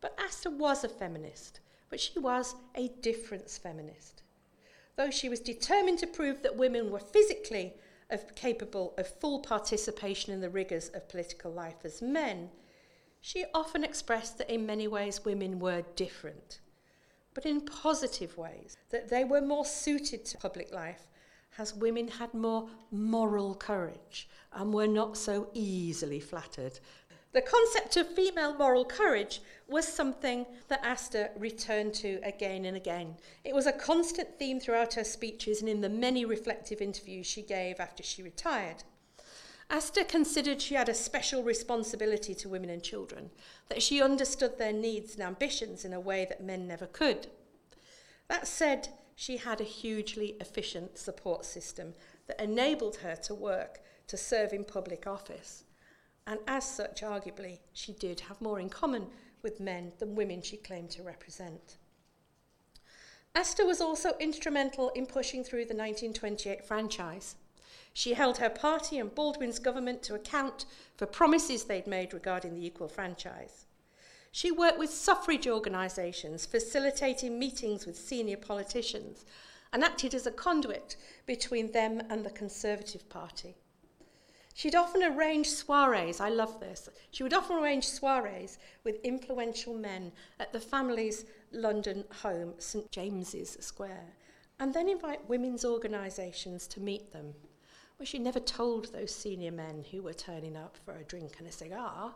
But 0.01 0.19
Astor 0.19 0.51
was 0.51 0.83
a 0.83 0.89
feminist, 0.89 1.61
but 1.89 2.01
she 2.01 2.19
was 2.19 2.57
a 2.75 2.89
difference 3.01 3.59
feminist. 3.59 4.23
Though 4.97 5.11
she 5.11 5.29
was 5.29 5.41
determined 5.41 6.01
to 6.01 6.07
prove 6.09 6.43
that 6.43 6.57
women 6.57 6.91
were 6.91 6.99
physically 6.99 7.75
capable 8.35 8.95
of 8.99 9.07
full 9.07 9.41
participation 9.41 10.33
in 10.33 10.41
the 10.41 10.51
rigours 10.51 10.89
of 10.89 11.09
political 11.09 11.53
life 11.53 11.85
as 11.85 12.03
men, 12.03 12.51
she 13.21 13.45
often 13.55 13.85
expressed 13.85 14.39
that 14.39 14.53
in 14.53 14.67
many 14.67 14.89
ways 14.89 15.25
women 15.25 15.59
were 15.59 15.83
different 15.95 16.61
but 17.35 17.47
in 17.47 17.61
positive 17.61 18.37
ways, 18.37 18.77
that 18.91 19.09
they 19.09 19.25
were 19.25 19.41
more 19.41 19.65
suited 19.65 20.25
to 20.27 20.39
public 20.39 20.73
life 20.73 21.07
as 21.59 21.75
women 21.75 22.09
had 22.09 22.33
more 22.33 22.69
moral 22.91 23.55
courage 23.55 24.29
and 24.53 24.73
were 24.73 24.87
not 24.87 25.17
so 25.17 25.49
easily 25.53 26.21
flattered. 26.21 26.79
The 27.33 27.43
concept 27.43 27.97
of 27.97 28.09
female 28.09 28.55
moral 28.55 28.85
courage 28.85 29.41
was 29.69 29.87
something 29.87 30.47
that 30.67 30.85
Astor 30.85 31.31
returned 31.37 31.95
to 31.95 32.19
again 32.25 32.65
and 32.65 32.77
again. 32.77 33.17
It 33.45 33.55
was 33.55 33.67
a 33.67 33.73
constant 33.73 34.37
theme 34.37 34.59
throughout 34.59 34.95
her 34.95 35.05
speeches 35.05 35.61
and 35.61 35.69
in 35.69 35.81
the 35.81 35.89
many 35.89 36.25
reflective 36.25 36.81
interviews 36.81 37.27
she 37.27 37.43
gave 37.43 37.79
after 37.79 38.03
she 38.03 38.25
retired. 38.25 38.83
Astor 39.71 40.03
considered 40.03 40.61
she 40.61 40.75
had 40.75 40.89
a 40.89 40.95
special 40.95 41.45
responsibility 41.45 42.35
to 42.35 42.49
women 42.49 42.71
and 42.71 42.83
children, 42.83 43.31
that 43.69 43.81
she 43.81 44.03
understood 44.03 44.59
their 44.59 44.73
needs 44.73 45.15
and 45.15 45.23
ambitions 45.23 45.85
in 45.85 45.93
a 45.93 46.01
way 46.01 46.27
that 46.29 46.43
men 46.43 46.67
never 46.67 46.87
could. 46.87 47.29
That 48.27 48.49
said, 48.49 48.89
she 49.15 49.37
had 49.37 49.61
a 49.61 49.65
hugely 49.65 50.37
efficient 50.41 50.99
support 50.99 51.45
system 51.45 51.95
that 52.27 52.41
enabled 52.41 52.97
her 52.97 53.15
to 53.15 53.35
work 53.35 53.81
to 54.09 54.17
serve 54.17 54.53
in 54.53 54.65
public 54.65 55.07
office. 55.07 55.63
And 56.31 56.39
as 56.47 56.65
such, 56.65 57.03
arguably, 57.03 57.59
she 57.73 57.93
did 57.93 58.21
have 58.21 58.41
more 58.41 58.61
in 58.61 58.69
common 58.69 59.09
with 59.43 59.59
men 59.59 59.91
than 59.99 60.15
women 60.15 60.43
she 60.43 60.57
claimed 60.57 60.91
to 60.91 61.03
represent. 61.03 61.77
Astor 63.35 63.67
was 63.67 63.81
also 63.81 64.13
instrumental 64.21 64.91
in 64.91 65.07
pushing 65.07 65.43
through 65.43 65.65
the 65.65 65.75
1928 65.75 66.65
franchise. 66.65 67.35
She 67.93 68.15
held 68.15 68.39
her 68.39 68.49
party 68.49 69.01
and 69.01 69.13
Baldwin's 69.13 69.59
government 69.59 70.05
to 70.05 70.15
account 70.15 70.67
for 70.97 71.05
promises 71.05 71.65
they'd 71.65 71.89
made 71.89 72.15
regarding 72.15 72.55
the 72.55 72.65
equal 72.65 72.87
franchise. 72.87 73.67
She 74.31 74.53
worked 74.53 74.79
with 74.79 74.91
suffrage 74.91 75.49
organisations, 75.49 76.47
facilitating 76.47 77.41
meetings 77.41 77.87
with 77.87 77.97
senior 77.97 78.37
politicians, 78.37 79.25
and 79.73 79.83
acted 79.83 80.15
as 80.15 80.29
a 80.29 80.31
conduit 80.31 80.97
between 81.27 81.73
them 81.73 82.01
and 82.09 82.25
the 82.25 82.31
Conservative 82.31 83.09
Party. 83.09 83.57
She'd 84.61 84.75
often 84.75 85.03
arrange 85.03 85.49
soirees, 85.49 86.21
I 86.21 86.29
love 86.29 86.61
this. 86.61 86.91
She 87.13 87.23
would 87.23 87.33
often 87.33 87.57
arrange 87.57 87.89
soirees 87.89 88.59
with 88.85 89.03
influential 89.03 89.73
men 89.73 90.13
at 90.39 90.53
the 90.53 90.61
family's 90.61 91.25
London 91.51 92.05
home, 92.21 92.53
St 92.59 92.91
James's 92.91 93.57
Square, 93.61 94.17
and 94.59 94.75
then 94.75 94.91
invite 94.91 95.27
women's 95.31 95.65
organisations 95.65 96.67
to 96.67 96.81
meet 96.81 97.11
them. 97.11 97.33
Well, 97.99 98.05
she 98.05 98.19
never 98.19 98.39
told 98.39 98.93
those 98.93 99.15
senior 99.15 99.51
men 99.51 99.83
who 99.91 100.03
were 100.03 100.13
turning 100.13 100.59
up 100.59 100.77
for 100.85 100.95
a 100.95 101.05
drink 101.05 101.37
and 101.39 101.49
a 101.49 101.53
cigar 101.53 102.15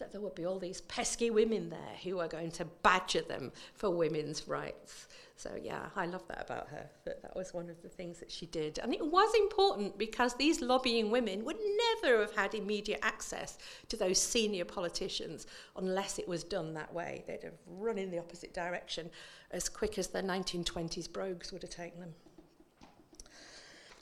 that 0.00 0.12
there 0.12 0.20
would 0.20 0.34
be 0.34 0.44
all 0.44 0.58
these 0.58 0.80
pesky 0.82 1.30
women 1.30 1.70
there 1.70 1.96
who 2.02 2.16
were 2.16 2.28
going 2.28 2.50
to 2.50 2.64
badger 2.82 3.22
them 3.22 3.52
for 3.74 3.90
women's 3.90 4.48
rights. 4.48 5.06
So, 5.36 5.58
yeah, 5.62 5.86
I 5.96 6.04
love 6.04 6.26
that 6.28 6.42
about 6.42 6.68
her, 6.68 6.90
that 7.06 7.22
that 7.22 7.34
was 7.34 7.54
one 7.54 7.70
of 7.70 7.80
the 7.80 7.88
things 7.88 8.18
that 8.18 8.30
she 8.30 8.44
did. 8.44 8.78
And 8.78 8.92
it 8.92 9.02
was 9.02 9.32
important 9.34 9.96
because 9.96 10.34
these 10.34 10.60
lobbying 10.60 11.10
women 11.10 11.46
would 11.46 11.56
never 12.02 12.20
have 12.20 12.36
had 12.36 12.54
immediate 12.54 12.98
access 13.02 13.56
to 13.88 13.96
those 13.96 14.20
senior 14.20 14.66
politicians 14.66 15.46
unless 15.76 16.18
it 16.18 16.28
was 16.28 16.44
done 16.44 16.74
that 16.74 16.92
way. 16.92 17.24
They'd 17.26 17.42
have 17.44 17.54
run 17.66 17.96
in 17.96 18.10
the 18.10 18.18
opposite 18.18 18.52
direction 18.52 19.08
as 19.50 19.70
quick 19.70 19.96
as 19.96 20.08
the 20.08 20.20
1920s 20.20 21.10
brogues 21.10 21.52
would 21.52 21.62
have 21.62 21.70
taken 21.70 22.00
them. 22.00 22.14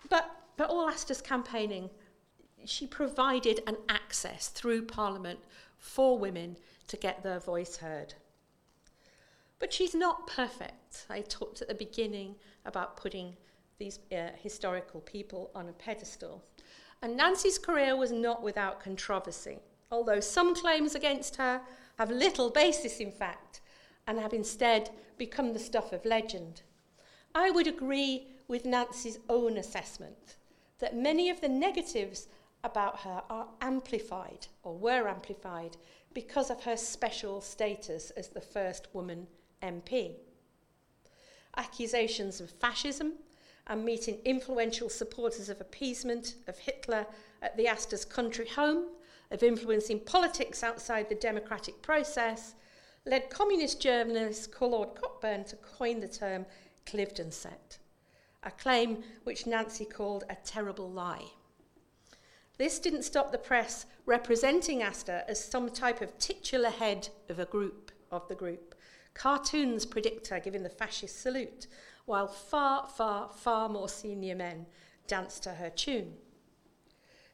But, 0.08 0.28
but 0.56 0.70
all 0.70 0.88
Astor's 0.88 1.20
campaigning, 1.20 1.88
she 2.64 2.86
provided 2.86 3.60
an 3.68 3.76
access 3.88 4.48
through 4.48 4.86
Parliament 4.86 5.38
for 5.78 6.18
women 6.18 6.56
to 6.88 6.96
get 6.96 7.22
their 7.22 7.38
voice 7.38 7.76
heard. 7.76 8.14
But 9.58 9.72
she's 9.72 9.94
not 9.94 10.26
perfect. 10.26 11.06
I 11.10 11.20
talked 11.20 11.62
at 11.62 11.68
the 11.68 11.74
beginning 11.74 12.36
about 12.64 12.96
putting 12.96 13.36
these 13.78 13.98
uh, 14.12 14.30
historical 14.36 15.00
people 15.00 15.50
on 15.54 15.68
a 15.68 15.72
pedestal. 15.72 16.44
And 17.02 17.16
Nancy's 17.16 17.58
career 17.58 17.96
was 17.96 18.10
not 18.10 18.42
without 18.42 18.80
controversy, 18.82 19.58
although 19.90 20.20
some 20.20 20.54
claims 20.54 20.94
against 20.94 21.36
her 21.36 21.60
have 21.98 22.10
little 22.10 22.50
basis 22.50 22.98
in 22.98 23.10
fact 23.12 23.60
and 24.06 24.18
have 24.18 24.32
instead 24.32 24.90
become 25.16 25.52
the 25.52 25.58
stuff 25.58 25.92
of 25.92 26.04
legend. 26.04 26.62
I 27.34 27.50
would 27.50 27.66
agree 27.66 28.28
with 28.48 28.64
Nancy's 28.64 29.18
own 29.28 29.56
assessment 29.56 30.36
that 30.78 30.96
many 30.96 31.28
of 31.28 31.40
the 31.40 31.48
negatives 31.48 32.28
about 32.64 33.00
her 33.00 33.22
are 33.30 33.48
amplified 33.60 34.46
or 34.62 34.76
were 34.76 35.08
amplified 35.08 35.76
because 36.14 36.50
of 36.50 36.64
her 36.64 36.76
special 36.76 37.40
status 37.40 38.10
as 38.10 38.28
the 38.28 38.40
first 38.40 38.88
woman 38.92 39.26
MP. 39.62 40.16
Accusations 41.56 42.40
of 42.40 42.50
fascism 42.50 43.14
and 43.66 43.84
meeting 43.84 44.18
influential 44.24 44.88
supporters 44.88 45.48
of 45.48 45.60
appeasement 45.60 46.34
of 46.46 46.58
Hitler 46.58 47.06
at 47.42 47.56
the 47.56 47.68
Astor's 47.68 48.04
country 48.04 48.48
home, 48.48 48.86
of 49.30 49.42
influencing 49.42 50.00
politics 50.00 50.62
outside 50.62 51.08
the 51.08 51.14
democratic 51.14 51.80
process, 51.82 52.54
led 53.04 53.30
communist 53.30 53.80
journalist 53.80 54.52
Claude 54.52 55.00
Cockburn 55.00 55.44
to 55.44 55.56
coin 55.56 56.00
the 56.00 56.08
term 56.08 56.46
Cliveden 56.86 57.32
set, 57.32 57.78
a 58.42 58.50
claim 58.50 59.02
which 59.24 59.46
Nancy 59.46 59.84
called 59.84 60.24
a 60.30 60.36
terrible 60.44 60.90
lie. 60.90 61.24
This 62.58 62.78
didn't 62.78 63.04
stop 63.04 63.32
the 63.32 63.38
press 63.38 63.86
representing 64.04 64.82
Astor 64.82 65.24
as 65.28 65.42
some 65.42 65.70
type 65.70 66.00
of 66.00 66.18
titular 66.18 66.70
head 66.70 67.08
of 67.28 67.38
a 67.38 67.44
group, 67.44 67.92
of 68.10 68.26
the 68.28 68.34
group, 68.34 68.74
Cartoons 69.18 69.84
predict 69.84 70.28
her 70.28 70.38
giving 70.38 70.62
the 70.62 70.68
fascist 70.68 71.20
salute, 71.20 71.66
while 72.06 72.28
far, 72.28 72.86
far, 72.86 73.28
far 73.28 73.68
more 73.68 73.88
senior 73.88 74.36
men 74.36 74.66
danced 75.08 75.42
to 75.42 75.50
her 75.50 75.70
tune. 75.70 76.14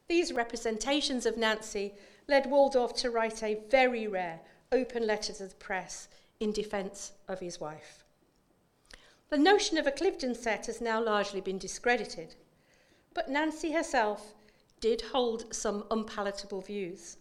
These 0.08 0.32
representations 0.32 1.26
of 1.26 1.36
Nancy 1.36 1.94
led 2.26 2.46
Waldorf 2.50 2.94
to 2.96 3.10
write 3.10 3.42
a 3.42 3.60
very 3.68 4.06
rare 4.06 4.40
open 4.72 5.06
letter 5.06 5.34
to 5.34 5.46
the 5.46 5.54
press 5.56 6.08
in 6.40 6.52
defence 6.52 7.12
of 7.28 7.40
his 7.40 7.60
wife. 7.60 8.02
The 9.28 9.36
notion 9.36 9.76
of 9.76 9.86
a 9.86 9.92
Cliveden 9.92 10.34
set 10.34 10.66
has 10.66 10.80
now 10.80 11.02
largely 11.02 11.42
been 11.42 11.58
discredited, 11.58 12.34
but 13.12 13.28
Nancy 13.28 13.72
herself 13.72 14.34
did 14.80 15.00
hold 15.00 15.54
some 15.54 15.84
unpalatable 15.90 16.60
views. 16.60 17.16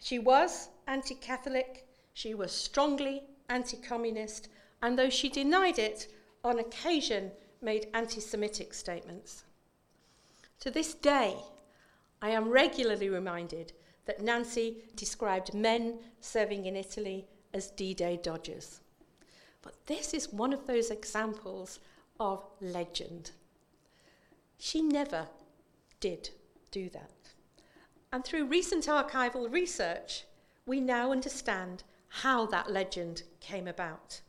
She 0.00 0.18
was 0.18 0.68
anti 0.86 1.14
Catholic, 1.14 1.86
she 2.12 2.34
was 2.34 2.52
strongly 2.52 3.24
anti 3.48 3.76
communist, 3.76 4.48
and 4.82 4.98
though 4.98 5.10
she 5.10 5.28
denied 5.28 5.78
it, 5.78 6.08
on 6.44 6.58
occasion 6.58 7.32
made 7.60 7.88
anti 7.94 8.20
Semitic 8.20 8.72
statements. 8.74 9.44
To 10.60 10.70
this 10.70 10.94
day, 10.94 11.36
I 12.22 12.30
am 12.30 12.48
regularly 12.48 13.08
reminded 13.08 13.72
that 14.06 14.22
Nancy 14.22 14.84
described 14.94 15.52
men 15.52 15.98
serving 16.20 16.66
in 16.66 16.76
Italy 16.76 17.26
as 17.52 17.70
D 17.70 17.94
Day 17.94 18.18
dodgers. 18.22 18.80
But 19.62 19.74
this 19.86 20.14
is 20.14 20.32
one 20.32 20.52
of 20.52 20.66
those 20.66 20.90
examples 20.90 21.80
of 22.20 22.44
legend. 22.60 23.32
She 24.58 24.80
never 24.80 25.26
did 26.00 26.30
do 26.70 26.88
that. 26.90 27.10
And 28.12 28.24
through 28.24 28.46
recent 28.46 28.86
archival 28.86 29.52
research, 29.52 30.24
we 30.64 30.80
now 30.80 31.12
understand 31.12 31.82
how 32.08 32.46
that 32.46 32.70
legend 32.70 33.22
came 33.40 33.68
about. 33.68 34.20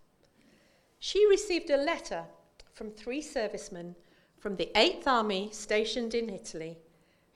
She 1.00 1.28
received 1.28 1.70
a 1.70 1.78
letter 1.78 2.26
from 2.74 2.92
three 2.92 3.22
servicemen 3.22 3.96
from 4.40 4.56
the 4.56 4.72
8th 4.76 5.08
Army 5.08 5.50
stationed 5.52 6.14
in 6.14 6.30
Italy 6.30 6.78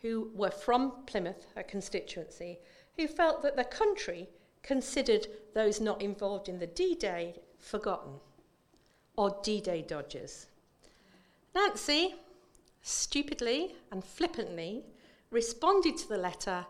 who 0.01 0.31
were 0.33 0.51
from 0.51 1.05
Plymouth, 1.05 1.45
her 1.55 1.63
constituency, 1.63 2.59
who 2.97 3.07
felt 3.07 3.41
that 3.43 3.55
the 3.55 3.63
country 3.63 4.29
considered 4.63 5.27
those 5.53 5.79
not 5.79 6.01
involved 6.01 6.49
in 6.49 6.59
the 6.59 6.67
D 6.67 6.95
Day 6.95 7.35
forgotten 7.59 8.13
or 9.15 9.39
D 9.43 9.61
Day 9.61 9.81
dodgers. 9.81 10.47
Nancy, 11.53 12.15
stupidly 12.81 13.75
and 13.91 14.03
flippantly, 14.03 14.83
responded 15.29 15.97
to 15.97 16.09
the 16.09 16.17
letter, 16.17 16.65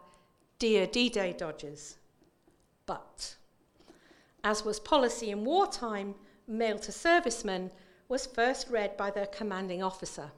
Dear 0.59 0.85
D 0.85 1.09
Day 1.09 1.33
dodgers, 1.33 1.97
but 2.85 3.35
as 4.43 4.65
was 4.65 4.79
policy 4.79 5.29
in 5.29 5.45
wartime, 5.45 6.15
mail 6.47 6.79
to 6.79 6.91
servicemen 6.91 7.71
was 8.09 8.25
first 8.25 8.69
read 8.69 8.97
by 8.97 9.11
their 9.11 9.27
commanding 9.27 9.81
officer, 9.83 10.31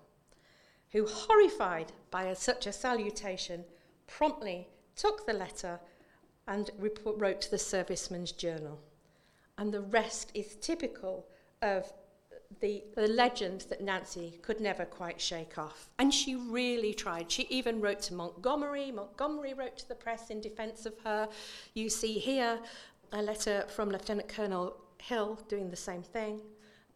who, 0.91 1.07
horrified 1.07 1.91
by 2.11 2.25
a, 2.25 2.35
such 2.35 2.67
a 2.67 2.73
salutation, 2.73 3.63
promptly 4.07 4.67
took 4.95 5.25
the 5.25 5.33
letter 5.33 5.79
and 6.47 6.69
wrote 6.77 7.41
to 7.41 7.51
the 7.51 7.57
serviceman's 7.57 8.31
journal. 8.31 8.79
And 9.57 9.73
the 9.73 9.81
rest 9.81 10.31
is 10.33 10.55
typical 10.57 11.25
of 11.61 11.91
the, 12.59 12.83
the 12.95 13.07
legend 13.07 13.65
that 13.69 13.81
Nancy 13.81 14.39
could 14.41 14.59
never 14.59 14.85
quite 14.85 15.19
shake 15.19 15.57
off. 15.57 15.89
And 15.99 16.13
she 16.13 16.35
really 16.35 16.93
tried. 16.93 17.31
She 17.31 17.43
even 17.49 17.81
wrote 17.81 18.01
to 18.03 18.13
Montgomery. 18.13 18.91
Montgomery 18.91 19.53
wrote 19.53 19.77
to 19.77 19.87
the 19.87 19.95
press 19.95 20.29
in 20.29 20.41
defense 20.41 20.85
of 20.85 20.97
her. 21.03 21.29
You 21.73 21.89
see 21.89 22.13
here 22.13 22.59
a 23.11 23.21
letter 23.21 23.65
from 23.67 23.89
Lieutenant 23.89 24.27
Colonel 24.27 24.75
Hill 24.99 25.39
doing 25.47 25.69
the 25.69 25.75
same 25.75 26.01
thing, 26.01 26.41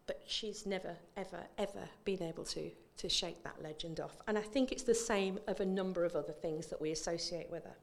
but 0.06 0.22
she's 0.26 0.66
never, 0.66 0.96
ever, 1.16 1.40
ever 1.58 1.88
been 2.04 2.22
able 2.22 2.44
to, 2.44 2.70
to 2.96 3.08
shake 3.08 3.42
that 3.44 3.62
legend 3.62 4.00
off. 4.00 4.20
And 4.26 4.36
I 4.36 4.42
think 4.42 4.72
it's 4.72 4.82
the 4.82 4.94
same 4.94 5.38
of 5.46 5.60
a 5.60 5.66
number 5.66 6.04
of 6.04 6.16
other 6.16 6.32
things 6.32 6.66
that 6.68 6.80
we 6.80 6.90
associate 6.90 7.50
with 7.50 7.64
her. 7.64 7.76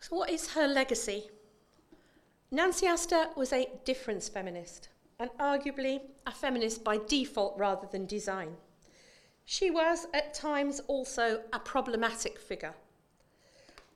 So, 0.00 0.16
what 0.16 0.30
is 0.30 0.52
her 0.52 0.66
legacy? 0.66 1.30
Nancy 2.50 2.86
Astor 2.86 3.30
was 3.36 3.52
a 3.52 3.68
difference 3.84 4.28
feminist, 4.28 4.88
and 5.18 5.30
arguably 5.38 6.00
a 6.26 6.32
feminist 6.32 6.84
by 6.84 6.98
default 7.08 7.58
rather 7.58 7.86
than 7.90 8.06
design. 8.06 8.56
She 9.44 9.70
was 9.70 10.06
at 10.14 10.34
times 10.34 10.80
also 10.88 11.42
a 11.52 11.58
problematic 11.58 12.38
figure 12.38 12.74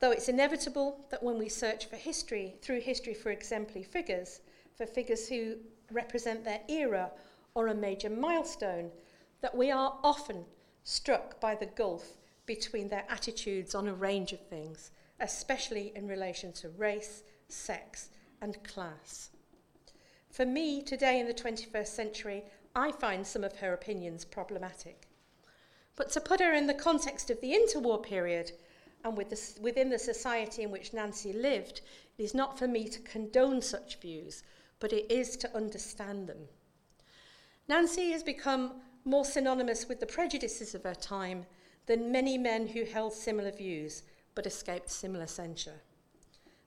Though 0.01 0.13
it's 0.13 0.29
inevitable 0.29 1.05
that 1.11 1.23
when 1.23 1.39
we 1.39 1.49
search 1.49 1.87
for 1.87 1.97
history, 1.97 2.55
through 2.63 2.81
history 2.81 3.15
for 3.15 3.31
exemplary 3.31 3.83
figures, 3.83 4.41
for 4.77 4.87
figures 4.87 5.29
who 5.29 5.57
represent 5.91 6.45
their 6.45 6.61
era 6.69 7.11
or 7.55 7.67
a 7.67 7.75
major 7.75 8.09
milestone, 8.09 8.93
that 9.41 9.57
we 9.57 9.71
are 9.71 9.99
often 10.05 10.45
struck 10.85 11.41
by 11.41 11.55
the 11.57 11.67
gulf 11.67 12.17
between 12.47 12.89
their 12.89 13.05
attitudes 13.09 13.75
on 13.75 13.89
a 13.89 13.95
range 13.95 14.33
of 14.33 14.41
things, 14.47 14.93
especially 15.21 15.93
in 15.97 16.07
relation 16.07 16.53
to 16.53 16.69
race, 16.71 17.25
sex, 17.49 18.11
and 18.41 18.63
class. 18.63 19.31
For 20.39 20.47
me, 20.47 20.83
today 20.83 21.19
in 21.19 21.27
the 21.27 21.35
21st 21.35 21.89
century, 21.89 22.45
I 22.73 22.93
find 22.93 23.27
some 23.27 23.43
of 23.43 23.57
her 23.57 23.73
opinions 23.73 24.25
problematic. 24.25 25.09
But 25.97 26.13
to 26.13 26.21
put 26.21 26.39
her 26.39 26.53
in 26.55 26.69
the 26.69 26.75
context 26.75 27.29
of 27.29 27.41
the 27.41 27.55
interwar 27.55 28.01
period 28.01 28.53
and 29.03 29.17
with 29.17 29.31
the, 29.31 29.61
within 29.61 29.91
the 29.91 29.99
society 29.99 30.63
in 30.63 30.71
which 30.71 30.93
Nancy 30.93 31.33
lived, 31.33 31.81
it 32.17 32.23
is 32.23 32.35
not 32.35 32.57
for 32.57 32.69
me 32.69 32.87
to 32.89 33.01
condone 33.01 33.61
such 33.61 33.99
views, 33.99 34.45
but 34.79 34.93
it 34.93 35.11
is 35.11 35.37
to 35.39 35.57
understand 35.57 36.29
them. 36.29 36.47
Nancy 37.67 38.13
has 38.13 38.23
become 38.23 38.81
more 39.05 39.25
synonymous 39.25 39.89
with 39.89 39.99
the 39.99 40.07
prejudices 40.07 40.73
of 40.73 40.85
her 40.85 40.95
time 40.95 41.47
than 41.87 42.13
many 42.13 42.39
men 42.39 42.69
who 42.69 42.85
held 42.85 43.13
similar 43.13 43.51
views 43.51 44.05
but 44.37 44.47
escaped 44.47 44.89
similar 44.89 45.27
censure. 45.27 45.81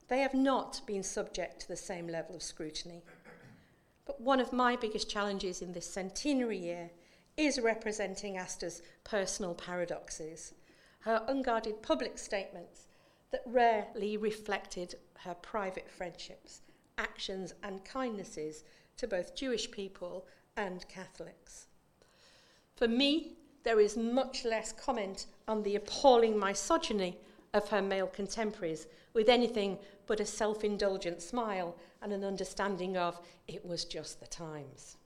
They 0.08 0.18
have 0.18 0.34
not 0.34 0.82
been 0.84 1.02
subject 1.02 1.62
to 1.62 1.68
the 1.68 1.76
same 1.78 2.06
level 2.06 2.36
of 2.36 2.42
scrutiny. 2.42 3.02
But 4.04 4.20
one 4.20 4.40
of 4.40 4.52
my 4.52 4.76
biggest 4.76 5.08
challenges 5.08 5.62
in 5.62 5.72
this 5.72 5.88
centenary 5.88 6.58
year 6.58 6.90
is 7.36 7.60
representing 7.60 8.36
Astor's 8.36 8.82
personal 9.04 9.54
paradoxes, 9.54 10.54
her 11.00 11.24
unguarded 11.28 11.82
public 11.82 12.18
statements 12.18 12.86
that 13.30 13.42
rarely 13.46 14.16
reflected 14.16 14.96
her 15.20 15.34
private 15.34 15.90
friendships, 15.90 16.60
actions, 16.98 17.54
and 17.62 17.84
kindnesses 17.84 18.64
to 18.96 19.06
both 19.06 19.34
Jewish 19.34 19.70
people 19.70 20.26
and 20.56 20.86
Catholics. 20.88 21.66
For 22.76 22.88
me, 22.88 23.36
there 23.64 23.80
is 23.80 23.96
much 23.96 24.44
less 24.44 24.72
comment 24.72 25.26
on 25.48 25.62
the 25.62 25.76
appalling 25.76 26.38
misogyny 26.38 27.18
of 27.54 27.68
her 27.68 27.82
male 27.82 28.06
contemporaries, 28.06 28.86
with 29.12 29.28
anything 29.28 29.78
but 30.06 30.20
a 30.20 30.26
self 30.26 30.64
indulgent 30.64 31.20
smile 31.20 31.76
and 32.00 32.12
an 32.12 32.24
understanding 32.24 32.96
of 32.96 33.20
it 33.46 33.64
was 33.64 33.84
just 33.84 34.20
the 34.20 34.26
times. 34.26 34.96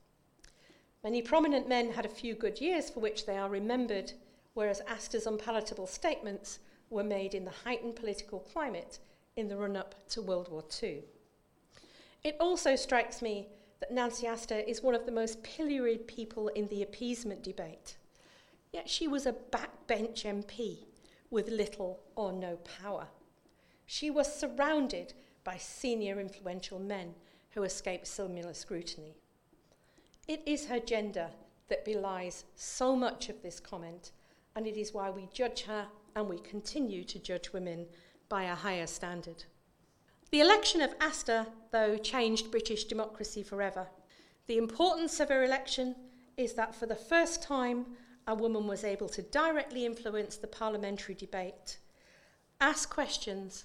Many 1.03 1.21
prominent 1.21 1.67
men 1.67 1.91
had 1.91 2.05
a 2.05 2.09
few 2.09 2.33
good 2.33 2.59
years 2.59 2.89
for 2.89 2.99
which 2.99 3.25
they 3.25 3.37
are 3.37 3.49
remembered, 3.49 4.13
whereas 4.53 4.81
Astor's 4.87 5.27
unpalatable 5.27 5.87
statements 5.87 6.59
were 6.89 7.03
made 7.03 7.33
in 7.33 7.45
the 7.45 7.51
heightened 7.51 7.95
political 7.95 8.39
climate 8.39 8.99
in 9.35 9.47
the 9.47 9.57
run 9.57 9.75
up 9.75 9.95
to 10.09 10.21
World 10.21 10.49
War 10.49 10.63
II. 10.81 11.03
It 12.23 12.35
also 12.39 12.75
strikes 12.75 13.21
me 13.21 13.47
that 13.79 13.91
Nancy 13.91 14.25
Astor 14.25 14.59
is 14.59 14.81
one 14.81 14.95
of 14.95 15.05
the 15.05 15.11
most 15.11 15.43
pilloried 15.43 16.07
people 16.07 16.47
in 16.49 16.67
the 16.67 16.81
appeasement 16.81 17.43
debate. 17.43 17.97
Yet 18.73 18.89
she 18.89 19.07
was 19.07 19.25
a 19.25 19.33
backbench 19.33 20.23
MP 20.23 20.85
with 21.29 21.49
little 21.49 21.99
or 22.15 22.31
no 22.31 22.57
power. 22.57 23.07
She 23.85 24.09
was 24.09 24.33
surrounded 24.33 25.13
by 25.43 25.57
senior 25.57 26.19
influential 26.19 26.79
men 26.79 27.15
who 27.51 27.63
escaped 27.63 28.07
similar 28.07 28.53
scrutiny. 28.53 29.15
It 30.27 30.41
is 30.45 30.67
her 30.67 30.79
gender 30.79 31.29
that 31.69 31.85
belies 31.85 32.43
so 32.55 32.95
much 32.95 33.29
of 33.29 33.41
this 33.41 33.59
comment, 33.59 34.11
and 34.55 34.67
it 34.67 34.77
is 34.77 34.93
why 34.93 35.09
we 35.09 35.29
judge 35.33 35.63
her 35.63 35.87
and 36.15 36.27
we 36.27 36.39
continue 36.39 37.03
to 37.03 37.19
judge 37.19 37.53
women 37.53 37.85
by 38.29 38.43
a 38.43 38.55
higher 38.55 38.87
standard. 38.87 39.45
The 40.31 40.41
election 40.41 40.81
of 40.81 40.93
Astor, 40.99 41.47
though, 41.71 41.97
changed 41.97 42.51
British 42.51 42.85
democracy 42.85 43.43
forever. 43.43 43.87
The 44.47 44.57
importance 44.57 45.19
of 45.19 45.29
her 45.29 45.43
election 45.43 45.95
is 46.35 46.53
that 46.53 46.75
for 46.75 46.85
the 46.85 46.95
first 46.95 47.41
time, 47.41 47.85
a 48.27 48.35
woman 48.35 48.67
was 48.67 48.83
able 48.83 49.07
to 49.07 49.21
directly 49.21 49.85
influence 49.85 50.35
the 50.35 50.47
parliamentary 50.47 51.15
debate, 51.15 51.77
ask 52.59 52.89
questions, 52.89 53.63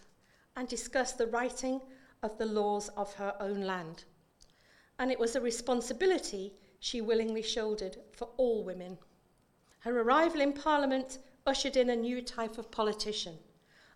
and 0.57 0.69
discuss 0.69 1.13
the 1.13 1.27
writing 1.27 1.81
of 2.23 2.39
the 2.39 2.47
laws 2.47 2.89
of 2.91 3.13
her 3.15 3.35
own 3.41 3.63
land. 3.63 4.05
And 4.99 5.11
it 5.11 5.19
was 5.19 5.35
a 5.35 5.41
responsibility 5.41 6.53
she 6.79 7.01
willingly 7.01 7.43
shouldered 7.43 7.97
for 8.13 8.29
all 8.37 8.63
women. 8.65 8.99
Her 9.81 10.01
arrival 10.01 10.41
in 10.41 10.53
Parliament 10.53 11.19
ushered 11.45 11.77
in 11.77 11.91
a 11.91 11.97
new 11.97 12.23
type 12.23 12.57
of 12.57 12.71
politician, 12.71 13.39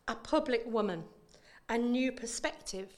a 0.09 0.17
public 0.17 0.65
woman, 0.67 1.05
a 1.69 1.79
new 1.79 2.11
perspective, 2.11 2.93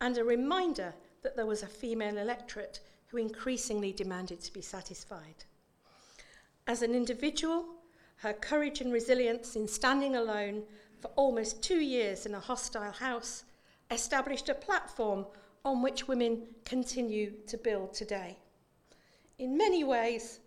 and 0.00 0.16
a 0.16 0.24
reminder 0.24 0.94
that 1.22 1.36
there 1.36 1.46
was 1.46 1.62
a 1.62 1.66
female 1.66 2.16
electorate 2.16 2.80
who 3.08 3.18
increasingly 3.18 3.92
demanded 3.92 4.40
to 4.40 4.52
be 4.52 4.62
satisfied. 4.62 5.44
As 6.70 6.82
an 6.82 6.94
individual, 6.94 7.64
her 8.18 8.32
courage 8.32 8.80
and 8.80 8.92
resilience 8.92 9.56
in 9.56 9.66
standing 9.66 10.14
alone 10.14 10.62
for 11.00 11.08
almost 11.16 11.64
two 11.64 11.80
years 11.80 12.26
in 12.26 12.34
a 12.36 12.38
hostile 12.38 12.92
house 12.92 13.42
established 13.90 14.48
a 14.48 14.54
platform 14.54 15.26
on 15.64 15.82
which 15.82 16.06
women 16.06 16.42
continue 16.64 17.32
to 17.48 17.58
build 17.58 17.92
today. 17.92 18.38
In 19.40 19.56
many 19.56 19.82
ways, 19.82 20.38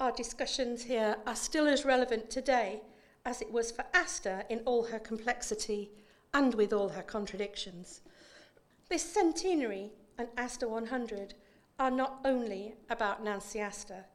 our 0.00 0.10
discussions 0.10 0.82
here 0.82 1.16
are 1.24 1.36
still 1.36 1.68
as 1.68 1.84
relevant 1.84 2.30
today 2.30 2.82
as 3.24 3.40
it 3.40 3.52
was 3.52 3.70
for 3.70 3.84
Astor 3.94 4.42
in 4.48 4.62
all 4.64 4.82
her 4.82 4.98
complexity 4.98 5.92
and 6.34 6.52
with 6.52 6.72
all 6.72 6.88
her 6.88 7.02
contradictions. 7.02 8.00
This 8.88 9.04
centenary 9.04 9.92
and 10.18 10.26
Astor 10.36 10.66
100 10.66 11.34
are 11.78 11.92
not 11.92 12.18
only 12.24 12.74
about 12.88 13.22
Nancy 13.22 13.60
Astor, 13.60 14.06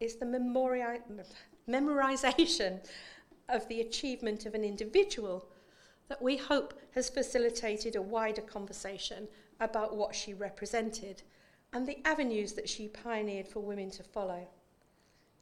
it's 0.00 0.14
the 0.14 0.26
memori- 0.26 1.02
memorization 1.68 2.80
of 3.48 3.68
the 3.68 3.80
achievement 3.82 4.46
of 4.46 4.54
an 4.54 4.64
individual 4.64 5.46
that 6.08 6.22
we 6.22 6.36
hope 6.36 6.74
has 6.92 7.08
facilitated 7.08 7.94
a 7.94 8.02
wider 8.02 8.42
conversation 8.42 9.28
about 9.60 9.94
what 9.96 10.14
she 10.14 10.34
represented 10.34 11.22
and 11.72 11.86
the 11.86 11.98
avenues 12.04 12.52
that 12.54 12.68
she 12.68 12.88
pioneered 12.88 13.46
for 13.46 13.60
women 13.60 13.90
to 13.90 14.02
follow. 14.02 14.48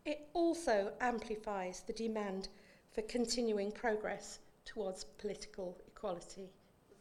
It 0.04 0.28
also 0.34 0.92
amplifies 1.00 1.82
the 1.86 1.92
demand 1.92 2.48
for 2.90 3.02
continuing 3.02 3.72
progress 3.72 4.40
towards 4.64 5.04
political 5.04 5.78
equality. 5.86 6.50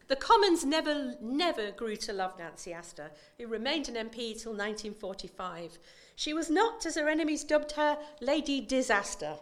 The 0.08 0.16
Commons 0.16 0.64
never, 0.64 1.16
never 1.20 1.70
grew 1.70 1.96
to 1.96 2.14
love 2.14 2.38
Nancy 2.38 2.72
Astor, 2.72 3.10
who 3.36 3.46
remained 3.46 3.90
an 3.90 4.08
MP 4.08 4.40
till 4.40 4.52
1945. 4.52 5.78
She 6.18 6.34
was 6.34 6.50
not, 6.50 6.84
as 6.84 6.96
her 6.96 7.08
enemies 7.08 7.44
dubbed 7.44 7.70
her, 7.72 7.96
Lady 8.20 8.60
Disaster. 8.60 9.36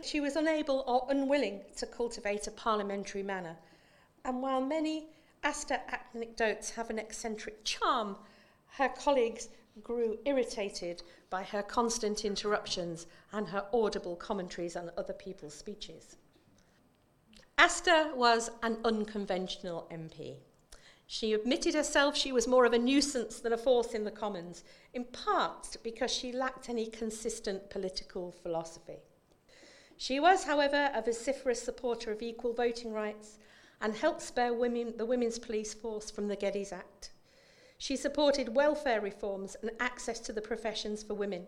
She 0.00 0.20
was 0.20 0.36
unable 0.36 0.84
or 0.86 1.08
unwilling 1.10 1.62
to 1.78 1.86
cultivate 1.86 2.46
a 2.46 2.52
parliamentary 2.52 3.24
manner. 3.24 3.56
And 4.24 4.40
while 4.40 4.60
many 4.60 5.08
Astor 5.42 5.80
anecdotes 6.14 6.70
have 6.70 6.88
an 6.88 7.00
eccentric 7.00 7.64
charm, 7.64 8.16
her 8.76 8.90
colleagues 8.90 9.48
grew 9.82 10.20
irritated 10.24 11.02
by 11.30 11.42
her 11.42 11.64
constant 11.64 12.24
interruptions 12.24 13.08
and 13.32 13.48
her 13.48 13.66
audible 13.72 14.14
commentaries 14.14 14.76
on 14.76 14.92
other 14.96 15.12
people's 15.12 15.54
speeches. 15.54 16.14
Astor 17.58 18.14
was 18.14 18.50
an 18.62 18.78
unconventional 18.84 19.88
MP. 19.90 20.36
She 21.14 21.34
admitted 21.34 21.74
herself 21.74 22.16
she 22.16 22.32
was 22.32 22.48
more 22.48 22.64
of 22.64 22.72
a 22.72 22.78
nuisance 22.78 23.38
than 23.38 23.52
a 23.52 23.58
force 23.58 23.92
in 23.92 24.04
the 24.04 24.10
Commons, 24.10 24.64
in 24.94 25.04
part 25.04 25.76
because 25.82 26.10
she 26.10 26.32
lacked 26.32 26.70
any 26.70 26.86
consistent 26.86 27.68
political 27.68 28.32
philosophy. 28.32 28.96
She 29.98 30.18
was, 30.18 30.44
however, 30.44 30.90
a 30.94 31.02
vociferous 31.02 31.62
supporter 31.62 32.12
of 32.12 32.22
equal 32.22 32.54
voting 32.54 32.94
rights 32.94 33.38
and 33.82 33.94
helped 33.94 34.22
spare 34.22 34.54
women, 34.54 34.94
the 34.96 35.04
women's 35.04 35.38
police 35.38 35.74
force 35.74 36.10
from 36.10 36.28
the 36.28 36.34
Geddes 36.34 36.72
Axe. 36.72 37.10
She 37.76 37.94
supported 37.94 38.56
welfare 38.56 39.02
reforms 39.02 39.54
and 39.60 39.70
access 39.80 40.18
to 40.20 40.32
the 40.32 40.40
professions 40.40 41.02
for 41.02 41.12
women. 41.12 41.46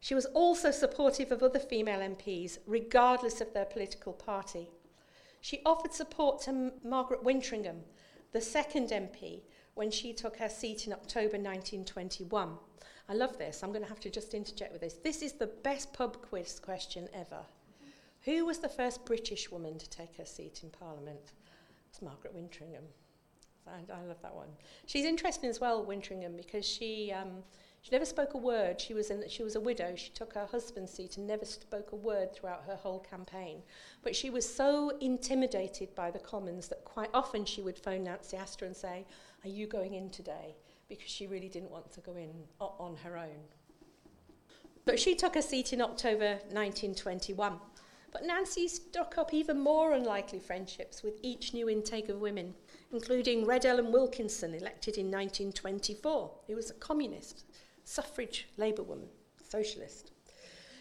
She 0.00 0.16
was 0.16 0.26
also 0.26 0.72
supportive 0.72 1.30
of 1.30 1.44
other 1.44 1.60
female 1.60 2.00
MPs, 2.00 2.58
regardless 2.66 3.40
of 3.40 3.54
their 3.54 3.66
political 3.66 4.14
party. 4.14 4.68
She 5.40 5.62
offered 5.64 5.92
support 5.92 6.40
to 6.42 6.72
Margaret 6.82 7.22
Wintringham, 7.22 7.82
the 8.32 8.40
second 8.40 8.90
MP, 8.90 9.42
when 9.74 9.90
she 9.90 10.12
took 10.12 10.36
her 10.36 10.48
seat 10.48 10.86
in 10.86 10.92
October 10.92 11.38
1921. 11.38 12.50
I 13.08 13.14
love 13.14 13.38
this. 13.38 13.62
I'm 13.62 13.70
going 13.70 13.82
to 13.82 13.88
have 13.88 14.00
to 14.00 14.10
just 14.10 14.34
interject 14.34 14.72
with 14.72 14.82
this. 14.82 14.94
This 14.94 15.22
is 15.22 15.32
the 15.32 15.46
best 15.46 15.92
pub 15.92 16.20
quiz 16.20 16.60
question 16.60 17.08
ever. 17.14 17.40
Who 18.24 18.44
was 18.44 18.58
the 18.58 18.68
first 18.68 19.04
British 19.04 19.50
woman 19.50 19.78
to 19.78 19.88
take 19.88 20.16
her 20.16 20.24
seat 20.24 20.60
in 20.62 20.70
Parliament? 20.70 21.32
It's 21.88 22.02
Margaret 22.02 22.36
Wintringham. 22.36 22.84
I, 23.66 23.92
I 23.92 24.04
love 24.04 24.20
that 24.22 24.34
one. 24.34 24.48
She's 24.86 25.04
interesting 25.04 25.48
as 25.48 25.60
well, 25.60 25.84
Wintringham, 25.84 26.36
because 26.36 26.66
she 26.66 27.12
um, 27.12 27.42
she 27.82 27.90
never 27.92 28.04
spoke 28.04 28.34
a 28.34 28.38
word. 28.38 28.80
She 28.80 28.92
was, 28.92 29.10
in, 29.10 29.24
she 29.28 29.42
was 29.42 29.56
a 29.56 29.60
widow. 29.60 29.94
She 29.96 30.10
took 30.10 30.34
her 30.34 30.46
husband's 30.46 30.92
seat 30.92 31.16
and 31.16 31.26
never 31.26 31.46
spoke 31.46 31.92
a 31.92 31.96
word 31.96 32.34
throughout 32.34 32.64
her 32.66 32.76
whole 32.76 33.00
campaign. 33.00 33.62
But 34.02 34.14
she 34.14 34.28
was 34.28 34.46
so 34.46 34.90
intimidated 35.00 35.94
by 35.94 36.10
the 36.10 36.18
Commons 36.18 36.68
that 36.68 36.84
quite 36.84 37.10
often 37.14 37.44
she 37.44 37.62
would 37.62 37.78
phone 37.78 38.04
Nancy 38.04 38.36
Astor 38.36 38.66
and 38.66 38.76
say, 38.76 39.06
Are 39.44 39.48
you 39.48 39.66
going 39.66 39.94
in 39.94 40.10
today? 40.10 40.56
Because 40.88 41.10
she 41.10 41.26
really 41.26 41.48
didn't 41.48 41.70
want 41.70 41.90
to 41.92 42.00
go 42.00 42.16
in 42.16 42.30
on 42.60 42.96
her 43.02 43.16
own. 43.16 43.40
But 44.84 44.98
she 44.98 45.14
took 45.14 45.36
a 45.36 45.42
seat 45.42 45.72
in 45.72 45.80
October 45.80 46.38
1921. 46.50 47.58
But 48.12 48.24
Nancy 48.24 48.66
struck 48.66 49.16
up 49.18 49.32
even 49.32 49.58
more 49.60 49.92
unlikely 49.92 50.40
friendships 50.40 51.02
with 51.02 51.14
each 51.22 51.54
new 51.54 51.68
intake 51.68 52.08
of 52.08 52.20
women, 52.20 52.54
including 52.92 53.46
Red 53.46 53.64
Ellen 53.64 53.92
Wilkinson, 53.92 54.52
elected 54.52 54.98
in 54.98 55.06
1924, 55.06 56.30
who 56.48 56.56
was 56.56 56.70
a 56.70 56.74
communist, 56.74 57.44
suffrage 57.90 58.46
Labour 58.56 58.84
woman, 58.84 59.08
socialist. 59.42 60.12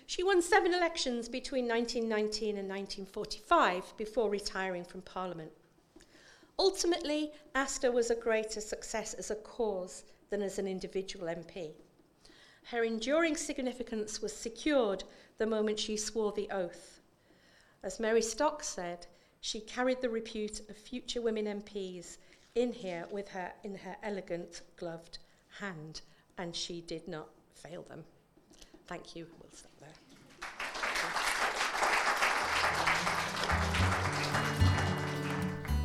She 0.05 0.21
won 0.21 0.43
seven 0.43 0.75
elections 0.75 1.27
between 1.27 1.67
1919 1.67 2.49
and 2.49 2.69
1945 2.69 3.97
before 3.97 4.29
retiring 4.29 4.83
from 4.83 5.01
Parliament. 5.01 5.51
Ultimately, 6.59 7.31
Astor 7.55 7.91
was 7.91 8.11
a 8.11 8.15
greater 8.15 8.61
success 8.61 9.15
as 9.15 9.31
a 9.31 9.35
cause 9.35 10.03
than 10.29 10.43
as 10.43 10.59
an 10.59 10.67
individual 10.67 11.25
MP. 11.25 11.71
Her 12.65 12.83
enduring 12.83 13.37
significance 13.37 14.21
was 14.21 14.31
secured 14.31 15.03
the 15.39 15.47
moment 15.47 15.79
she 15.79 15.97
swore 15.97 16.31
the 16.33 16.51
oath. 16.51 17.01
As 17.81 17.99
Mary 17.99 18.21
Stock 18.21 18.63
said, 18.63 19.07
she 19.41 19.61
carried 19.61 20.01
the 20.01 20.09
repute 20.09 20.59
of 20.69 20.77
future 20.77 21.23
women 21.23 21.45
MPs 21.45 22.17
in 22.53 22.71
here 22.71 23.07
with 23.09 23.29
her 23.29 23.53
in 23.63 23.73
her 23.77 23.97
elegant 24.03 24.61
gloved 24.75 25.17
hand, 25.59 26.01
and 26.39 26.55
she 26.55 26.81
did 26.81 27.07
not 27.07 27.27
fail 27.53 27.83
them. 27.83 28.03
Thank 28.87 29.15
you. 29.15 29.27
We'll 29.39 29.51
stop 29.51 29.71
there. 29.79 29.89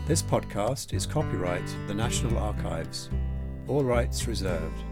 This 0.07 0.23
podcast 0.23 0.95
is 0.95 1.07
copyright 1.07 1.67
the 1.89 1.95
National 1.95 2.39
Archives. 2.39 3.11
All 3.67 3.83
rights 3.83 4.27
reserved. 4.29 4.83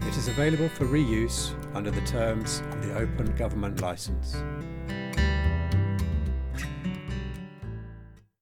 It 0.00 0.16
is 0.16 0.28
available 0.28 0.68
for 0.70 0.86
reuse 0.86 1.52
under 1.74 1.90
the 1.90 2.00
terms 2.02 2.60
of 2.70 2.86
the 2.86 2.94
Open 2.96 3.34
Government 3.36 3.82
License. 3.82 4.36